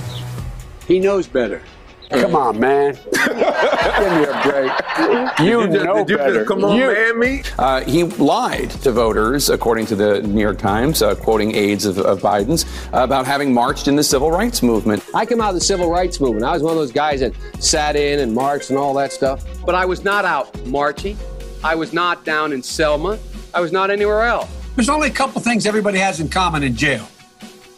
[0.88, 1.62] He knows better.
[2.10, 2.95] Come on, man.
[3.14, 5.39] Give me a break.
[5.39, 6.43] You know better.
[6.43, 7.43] Come on, You- man, me.
[7.60, 12.00] Uh, he lied to voters, according to the New York Times, uh, quoting aides of,
[12.00, 15.04] of Biden's, about having marched in the civil rights movement.
[15.14, 16.45] I came out of the civil rights movement.
[16.45, 19.45] I was one of those guys that sat in and marched and all that stuff.
[19.64, 21.16] But I was not out marching.
[21.64, 23.20] I was not down in Selma.
[23.54, 24.50] I was not anywhere else.
[24.80, 27.03] There's only a couple things everybody has in common in jail.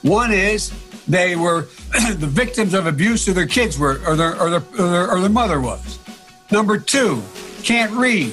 [0.04, 0.72] One is
[1.08, 1.62] they were
[2.14, 5.20] the victims of abuse, or their kids were, or their, or their, or their, or
[5.20, 5.98] their mother was.
[6.52, 7.24] Number two,
[7.64, 8.32] can't read.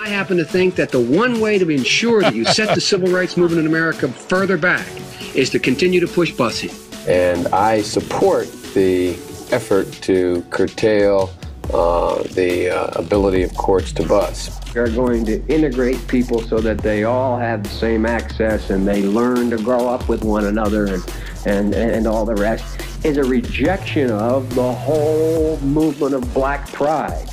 [0.00, 3.12] I happen to think that the one way to ensure that you set the civil
[3.12, 4.88] rights movement in America further back
[5.34, 6.72] is to continue to push busing.
[7.06, 9.10] And I support the
[9.52, 11.28] effort to curtail
[11.74, 14.58] uh, the uh, ability of courts to bus.
[14.74, 19.02] We're going to integrate people so that they all have the same access and they
[19.02, 21.04] learn to grow up with one another and,
[21.44, 27.28] and, and all the rest is a rejection of the whole movement of black pride.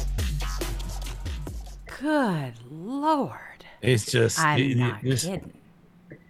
[2.00, 3.38] Good Lord.
[3.82, 5.54] It's just I'm it- it- not this, kidding.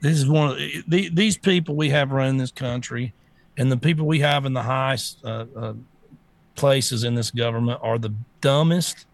[0.02, 3.14] this is one of the, these people we have running this country,
[3.58, 5.74] and the people we have in the highest uh, uh,
[6.56, 9.06] places in this government are the dumbest,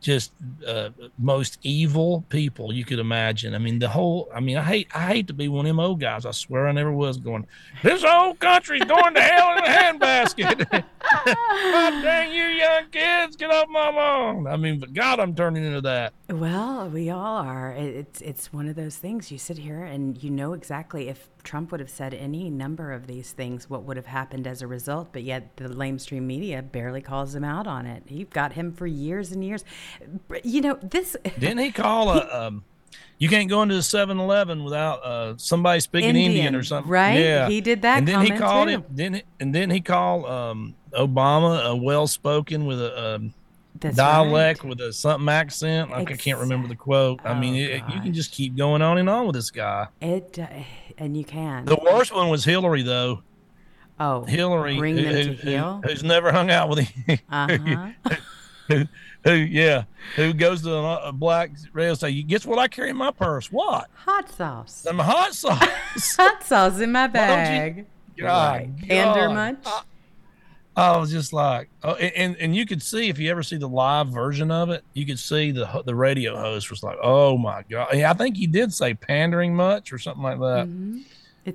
[0.00, 0.32] just
[0.66, 3.54] uh, most evil people you could imagine.
[3.54, 4.28] I mean, the whole.
[4.34, 6.26] I mean, I hate I hate to be one of them old guys.
[6.26, 7.46] I swear I never was going.
[7.82, 10.70] This whole country's going to hell in a handbasket.
[11.26, 14.46] God dang you, young kids, get off my lawn.
[14.46, 16.12] I mean, but God, I'm turning into that.
[16.28, 17.72] Well, we all are.
[17.72, 19.30] It's it's one of those things.
[19.30, 23.06] You sit here and you know exactly if Trump would have said any number of
[23.06, 25.08] these things, what would have happened as a result.
[25.12, 28.02] But yet the lamestream media barely calls him out on it.
[28.08, 29.64] You've got him for years and years.
[30.44, 31.16] You know this.
[31.38, 32.46] Didn't he call a?
[32.46, 32.64] Um,
[33.18, 36.90] you can't go into the 7-Eleven without uh, somebody speaking Indian, Indian, or something.
[36.90, 37.18] right?
[37.18, 38.74] Yeah, He did that And then he called too.
[38.74, 38.84] him.
[38.90, 43.34] Then and then he called um, Obama a well-spoken with a um,
[43.80, 45.90] That's dialect with a something accent.
[45.90, 47.20] Like, I can't remember the quote.
[47.24, 49.88] I mean, Oh, it, you can just keep going on and on with this guy.
[50.00, 50.46] It uh,
[50.98, 51.64] and you can.
[51.64, 53.22] The worst one was Hillary, though.
[53.98, 55.80] Oh, Hillary, bring who- them to who- who- heel.
[55.84, 57.18] who's never hung out with him.
[57.30, 57.88] Uh-huh.
[58.68, 58.84] who,
[59.24, 59.84] who, yeah,
[60.16, 63.10] who goes to a, a black rail say, "You guess what I carry in my
[63.10, 63.50] purse?
[63.50, 63.88] What?
[63.94, 64.74] Hot sauce.
[64.82, 65.66] Some hot sauce."
[66.16, 67.86] Hot sauce in my don't you- bag.
[68.18, 69.34] God, Gander God.
[69.34, 69.56] much?
[69.66, 69.82] I
[70.76, 74.08] was just like, oh, and, and you could see if you ever see the live
[74.08, 77.88] version of it, you could see the the radio host was like, "Oh my god!"
[77.94, 80.66] Yeah, I think he did say pandering much or something like that.
[80.68, 80.98] Mm-hmm.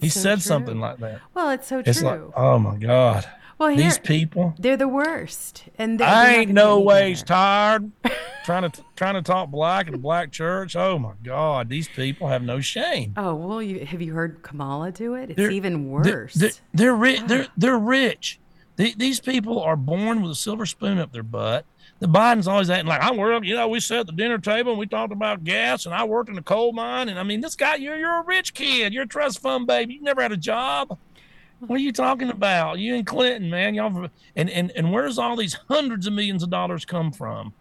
[0.02, 0.42] He so said true.
[0.42, 1.20] something like that.
[1.34, 2.08] Well, it's so It's true.
[2.08, 3.28] like, oh my god,
[3.60, 4.56] well, these people.
[4.58, 7.92] they're the worst, and they're, I ain't no ways tired
[8.46, 10.76] trying to trying to talk black in a black church.
[10.76, 13.14] Oh my God, these people have no shame.
[13.18, 15.30] Oh well, you, have you heard Kamala do it?
[15.32, 16.34] It's They're- even They're, worse.
[16.34, 17.22] they're, they're rich.
[17.28, 18.40] They're they're rich.
[18.82, 21.66] The- these people are born with a silver spoon up their butt.
[22.00, 23.46] The Biden's always acting like I'm worried.
[23.46, 26.04] You know, we sat at the dinner table and we talked about gas, and I
[26.04, 27.08] worked in a coal mine.
[27.08, 28.92] And I mean, this guy, you're you're a rich kid.
[28.92, 29.94] You're a trust fund baby.
[29.94, 30.98] You never had a job.
[31.60, 32.80] What are you talking about?
[32.80, 33.76] You and Clinton, man.
[33.76, 37.54] Y'all and and and where's all these hundreds of millions of dollars come from?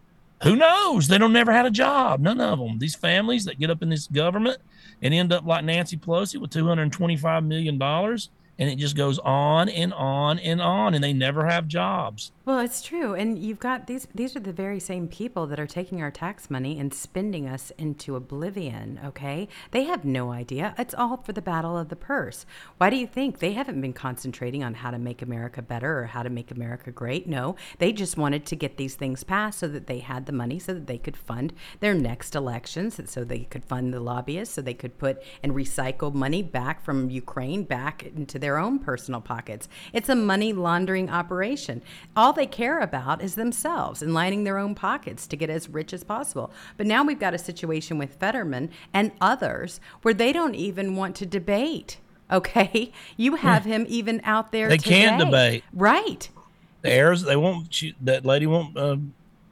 [0.42, 1.06] Who knows?
[1.08, 2.20] They don't never had a job.
[2.20, 2.78] None of them.
[2.78, 4.56] These families that get up in this government
[5.02, 8.94] and end up like Nancy Pelosi with two hundred twenty-five million dollars, and it just
[8.94, 12.30] goes on and on and on, and they never have jobs.
[12.50, 14.08] Well, it's true, and you've got these.
[14.12, 17.70] These are the very same people that are taking our tax money and spending us
[17.78, 18.98] into oblivion.
[19.04, 20.74] Okay, they have no idea.
[20.76, 22.46] It's all for the battle of the purse.
[22.78, 26.06] Why do you think they haven't been concentrating on how to make America better or
[26.06, 27.28] how to make America great?
[27.28, 30.58] No, they just wanted to get these things passed so that they had the money,
[30.58, 34.60] so that they could fund their next elections, so they could fund the lobbyists, so
[34.60, 39.68] they could put and recycle money back from Ukraine back into their own personal pockets.
[39.92, 41.80] It's a money laundering operation.
[42.16, 45.92] All they care about is themselves and lining their own pockets to get as rich
[45.92, 46.50] as possible.
[46.78, 51.14] But now we've got a situation with Fetterman and others where they don't even want
[51.16, 51.98] to debate.
[52.32, 54.68] Okay, you have him even out there.
[54.68, 55.64] They can't debate.
[55.72, 56.30] right?
[56.82, 57.74] The heirs, they won't.
[57.74, 58.98] She, that lady won't uh,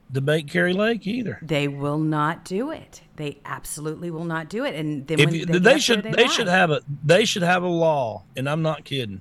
[0.09, 1.39] debate Kari Lake either.
[1.41, 3.01] They will not do it.
[3.17, 4.75] They absolutely will not do it.
[4.75, 7.43] And then you- they, they, up there, should they they should have a they should
[7.43, 9.19] have a law, and I'm not kidding.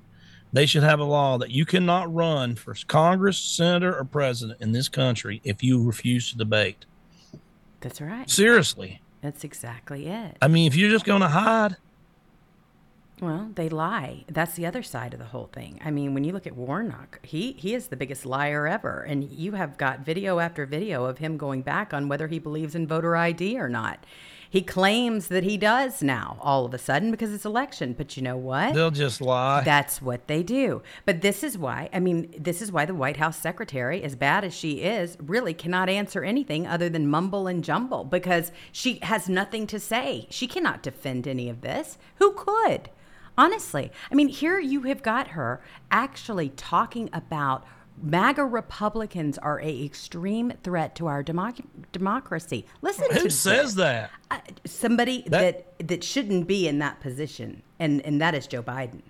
[0.53, 4.73] They should have a law that you cannot run for Congress, senator, or president in
[4.73, 6.87] this country if you refuse to debate.
[7.81, 8.29] That's right.
[8.29, 9.01] Seriously.
[9.21, 10.37] That's exactly it.
[10.41, 11.77] I mean, if you're just going to hide,
[13.21, 14.25] Well, they lie.
[14.29, 15.81] That's the other side of the whole thing.
[15.85, 19.25] I mean, when you look at Warnock, he he is the biggest liar ever, and
[19.31, 22.87] you have got video after video of him going back on whether he believes in
[22.87, 24.05] voter ID or not.
[24.51, 27.93] He claims that he does now, all of a sudden, because it's election.
[27.93, 28.75] But you know what?
[28.75, 29.63] they'll just lie.
[29.63, 30.83] That's what they do.
[31.05, 34.45] But this is why, I mean, this is why the White House secretary, as bad
[34.45, 39.29] as she is, really cannot answer anything other than mumble and jumble because she has
[39.29, 40.27] nothing to say.
[40.31, 41.99] She cannot defend any of this.
[42.17, 42.91] Who could?
[43.37, 45.61] Honestly, I mean, here you have got her
[45.93, 47.65] actually talking about
[48.03, 52.65] MAGA Republicans are a extreme threat to our democ- democracy.
[52.83, 53.85] Listen to Who to says this.
[53.85, 54.11] that?
[54.31, 58.63] Uh, somebody That- that that shouldn't be in that position, and and that is Joe
[58.63, 59.01] Biden.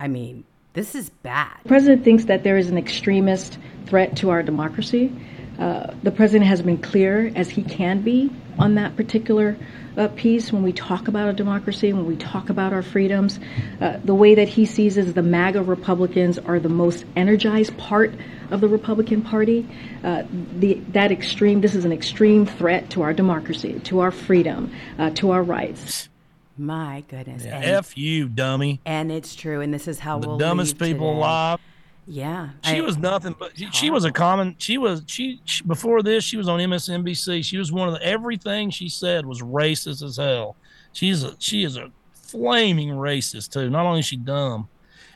[0.00, 1.52] I mean, this is bad.
[1.62, 5.12] The president thinks that there is an extremist threat to our democracy.
[5.58, 9.56] Uh, the president has been clear as he can be on that particular
[9.96, 13.38] uh, piece when we talk about a democracy, when we talk about our freedoms.
[13.80, 18.12] Uh, the way that he sees is the MAGA Republicans are the most energized part
[18.50, 19.66] of the Republican Party.
[20.02, 20.24] Uh,
[20.58, 25.10] the, that extreme, this is an extreme threat to our democracy, to our freedom, uh,
[25.10, 26.08] to our rights.
[26.56, 27.44] My goodness.
[27.44, 28.80] Yeah, and, F you, dummy.
[28.84, 31.18] and it's true, and this is how The we'll dumbest leave people today.
[31.18, 31.60] alive.
[32.06, 34.56] Yeah, She I- was nothing but she, she was a common.
[34.58, 36.22] She was she, she before this.
[36.24, 37.42] She was on MSNBC.
[37.44, 40.56] She was one of the everything she said was racist as hell.
[40.92, 43.70] She's a she is a flaming racist too.
[43.70, 44.68] Not only is she dumb,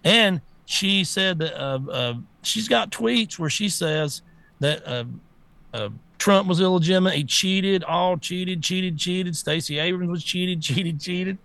[0.05, 4.23] and she said that uh, uh, she's got tweets where she says
[4.61, 5.05] that uh,
[5.75, 7.15] uh, Trump was illegitimate.
[7.15, 9.37] He cheated, all cheated, cheated, cheated.
[9.37, 11.39] Stacey Abrams was cheated, cheated, cheated.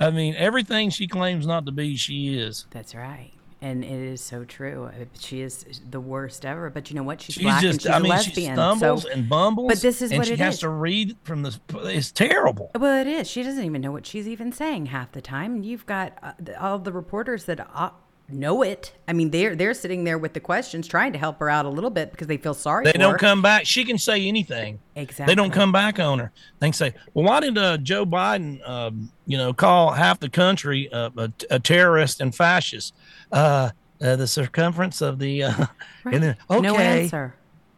[0.00, 2.66] I mean, everything she claims not to be, she is.
[2.70, 3.30] That's right.
[3.64, 4.90] And it is so true.
[4.92, 6.68] Uh, She is the worst ever.
[6.68, 7.22] But you know what?
[7.22, 8.54] She's, She's black and just, she's I a mean, she lesbian.
[8.56, 9.68] stumbles so, and bumbles.
[9.68, 10.60] But this is and what she has is.
[10.60, 11.58] to read from the.
[11.84, 12.70] It's terrible.
[12.78, 13.26] Well, it is.
[13.26, 15.62] She doesn't even know what she's even saying half the time.
[15.62, 17.88] You've got uh, all the reporters that uh,
[18.28, 18.92] know it.
[19.08, 21.70] I mean, they're they're sitting there with the questions, trying to help her out a
[21.70, 22.84] little bit because they feel sorry.
[22.84, 23.18] They don't her.
[23.18, 23.64] come back.
[23.64, 24.78] She can say anything.
[24.94, 25.32] Exactly.
[25.32, 26.32] They don't come back on her.
[26.58, 30.28] They can say, "Well, why did uh, Joe Biden, um, you know, call half the
[30.28, 32.94] country uh, a, a terrorist and fascist?"
[33.32, 33.70] Uh,
[34.00, 35.66] uh, the circumference of the, uh,
[36.04, 37.34] and then okay, No answer.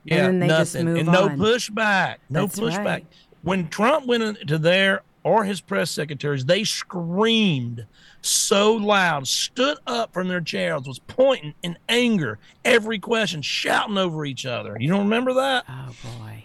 [0.09, 1.39] And Yeah, then they nothing, just move and no on.
[1.39, 2.17] pushback.
[2.31, 2.85] No That's pushback.
[2.85, 3.07] right.
[3.43, 7.87] When Trump went into there or his press secretaries, they screamed
[8.23, 14.25] so loud, stood up from their chairs, was pointing in anger every question, shouting over
[14.25, 14.77] each other.
[14.81, 15.65] You don't remember that?
[15.69, 16.45] Oh boy,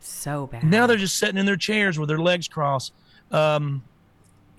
[0.00, 0.64] so bad.
[0.64, 2.92] Now they're just sitting in their chairs with their legs crossed.
[3.30, 3.82] Um,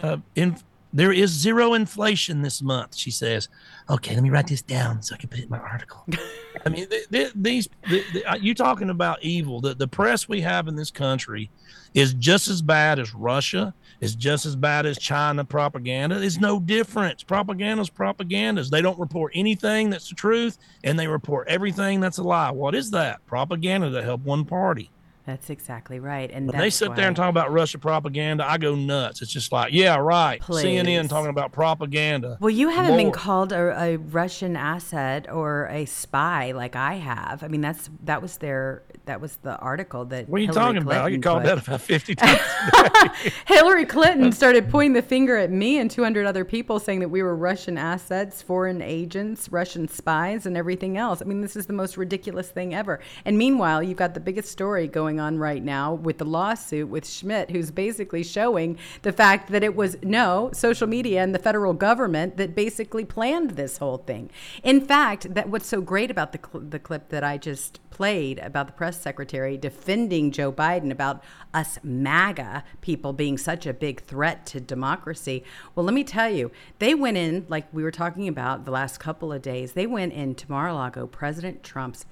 [0.01, 0.57] uh, in,
[0.91, 3.47] there is zero inflation this month, she says.
[3.89, 6.05] Okay, let me write this down so I can put it in my article.
[6.65, 9.61] I mean, th- th- these th- uh, you talking about evil?
[9.61, 11.51] The the press we have in this country
[11.93, 13.73] is just as bad as Russia.
[14.01, 16.19] Is just as bad as China propaganda.
[16.19, 17.21] There's no difference.
[17.21, 18.69] Propaganda's propagandas.
[18.69, 22.51] They don't report anything that's the truth, and they report everything that's a lie.
[22.51, 23.25] What is that?
[23.25, 24.89] Propaganda to help one party.
[25.25, 26.29] That's exactly right.
[26.31, 29.21] And When they sit there and talk about Russia propaganda, I go nuts.
[29.21, 30.41] It's just like, yeah, right.
[30.41, 32.37] CNN talking about propaganda.
[32.39, 37.43] Well, you haven't been called a, a Russian asset or a spy like I have.
[37.43, 40.29] I mean, that's that was their that was the article that.
[40.29, 41.05] What are you Hillary talking about?
[41.05, 42.41] I get called that about 50 times.
[43.45, 47.23] Hillary Clinton started pointing the finger at me and 200 other people saying that we
[47.23, 51.21] were Russian assets, foreign agents, Russian spies, and everything else.
[51.21, 52.99] I mean, this is the most ridiculous thing ever.
[53.25, 57.07] And meanwhile, you've got the biggest story going on right now with the lawsuit with
[57.07, 61.71] Schmitt, who's basically showing the fact that it was no social media and the federal
[61.71, 64.29] government that basically planned this whole thing.
[64.61, 68.39] In fact, that what's so great about the cl- the clip that I just played
[68.39, 74.01] about the press secretary defending Joe Biden about us MAGA people being such a big
[74.01, 75.43] threat to democracy.
[75.75, 78.99] Well, let me tell you, they went in, like we were talking about the last
[78.99, 82.05] couple of days, they went into Mar a Lago, President Trump's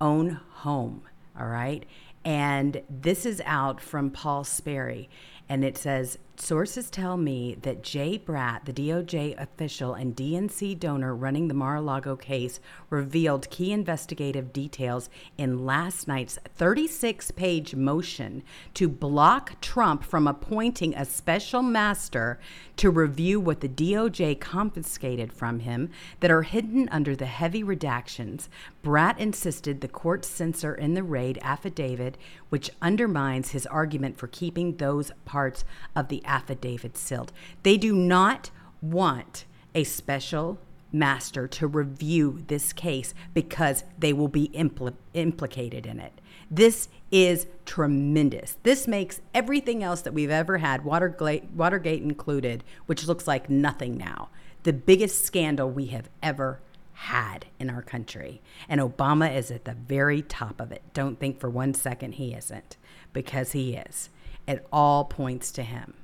[0.00, 1.02] own home.
[1.38, 1.86] All right.
[2.24, 5.08] And this is out from Paul Sperry.
[5.48, 11.14] And it says sources tell me that Jay Bratt, the DOJ official and DNC donor
[11.14, 12.60] running the Mar a Lago case,
[12.90, 18.42] revealed key investigative details in last night's 36 page motion
[18.74, 22.38] to block Trump from appointing a special master
[22.76, 28.48] to review what the DOJ confiscated from him that are hidden under the heavy redactions.
[28.82, 32.16] Bratt insisted the court censor in the raid affidavit,
[32.48, 35.64] which undermines his argument for keeping those parts
[35.94, 37.30] of the affidavit sealed.
[37.62, 40.58] They do not want a special
[40.90, 46.20] master to review this case because they will be impl- implicated in it.
[46.50, 48.56] This is tremendous.
[48.62, 53.96] This makes everything else that we've ever had, Watergate, Watergate included, which looks like nothing
[53.96, 54.28] now,
[54.62, 56.60] the biggest scandal we have ever
[56.92, 58.42] had in our country.
[58.68, 60.82] And Obama is at the very top of it.
[60.94, 62.76] Don't think for one second he isn't,
[63.12, 64.10] because he is.
[64.46, 65.94] It all points to him.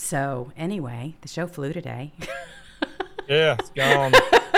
[0.00, 2.12] So, anyway, the show flew today.
[3.28, 4.14] Yeah, it's gone.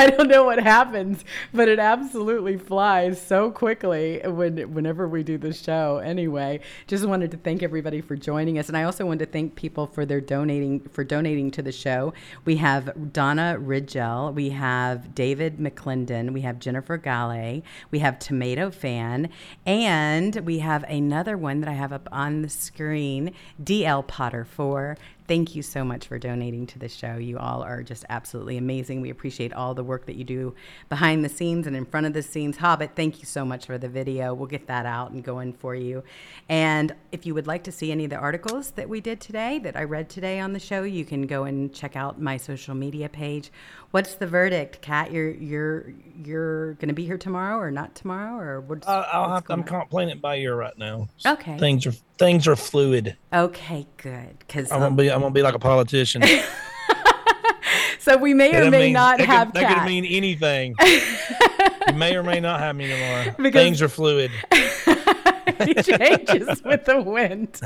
[0.00, 5.36] I don't know what happens, but it absolutely flies so quickly when whenever we do
[5.36, 5.98] the show.
[5.98, 9.56] Anyway, just wanted to thank everybody for joining us, and I also wanted to thank
[9.56, 12.14] people for their donating for donating to the show.
[12.46, 18.70] We have Donna Ridgell, we have David McClendon, we have Jennifer Galley, we have Tomato
[18.70, 19.28] Fan,
[19.66, 24.96] and we have another one that I have up on the screen, DL Potter Four.
[25.30, 27.14] Thank you so much for donating to the show.
[27.14, 29.00] You all are just absolutely amazing.
[29.00, 30.56] We appreciate all the work that you do
[30.88, 32.56] behind the scenes and in front of the scenes.
[32.56, 34.34] Hobbit, thank you so much for the video.
[34.34, 36.02] We'll get that out and going for you.
[36.48, 39.60] And if you would like to see any of the articles that we did today,
[39.60, 42.74] that I read today on the show, you can go and check out my social
[42.74, 43.52] media page.
[43.90, 45.10] What's the verdict, Kat?
[45.10, 45.92] You're you're
[46.24, 48.86] you're going to be here tomorrow or not tomorrow or what's?
[48.86, 49.80] I, I'll what's have to, I'm going on?
[49.80, 51.08] can't playing it by ear right now.
[51.26, 51.58] Okay.
[51.58, 53.16] Things are things are fluid.
[53.32, 54.38] Okay, good.
[54.38, 56.22] Because I won't um, be I won't be like a politician.
[57.98, 60.76] so we may That or may mean- not have Could, that could mean anything.
[61.88, 63.34] you may or may not have me tomorrow.
[63.38, 64.30] Because- Things are fluid.
[65.64, 67.60] he changes with the wind.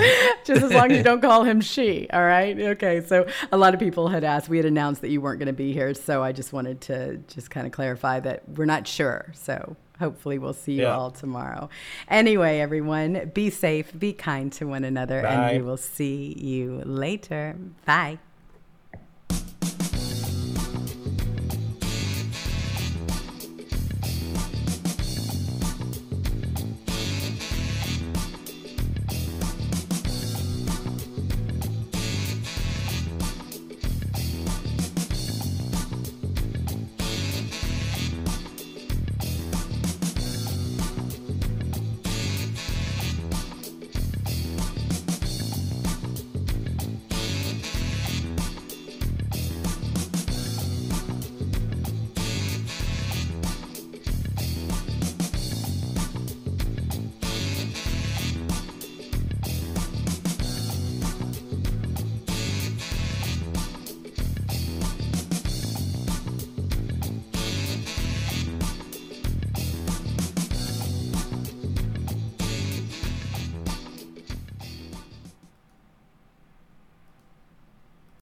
[0.45, 2.09] Just as long as you don't call him she.
[2.13, 2.59] All right.
[2.59, 3.01] Okay.
[3.05, 4.49] So a lot of people had asked.
[4.49, 7.19] We had announced that you weren't going to be here, so I just wanted to
[7.29, 9.33] just kind of clarify that we're not sure.
[9.35, 10.97] So hopefully we'll see you Yeah.
[10.97, 11.69] all tomorrow.
[12.09, 15.29] Anyway, everyone, be safe, be kind to one another, Bye.
[15.33, 17.57] and we will see you later.
[17.87, 18.19] Bye.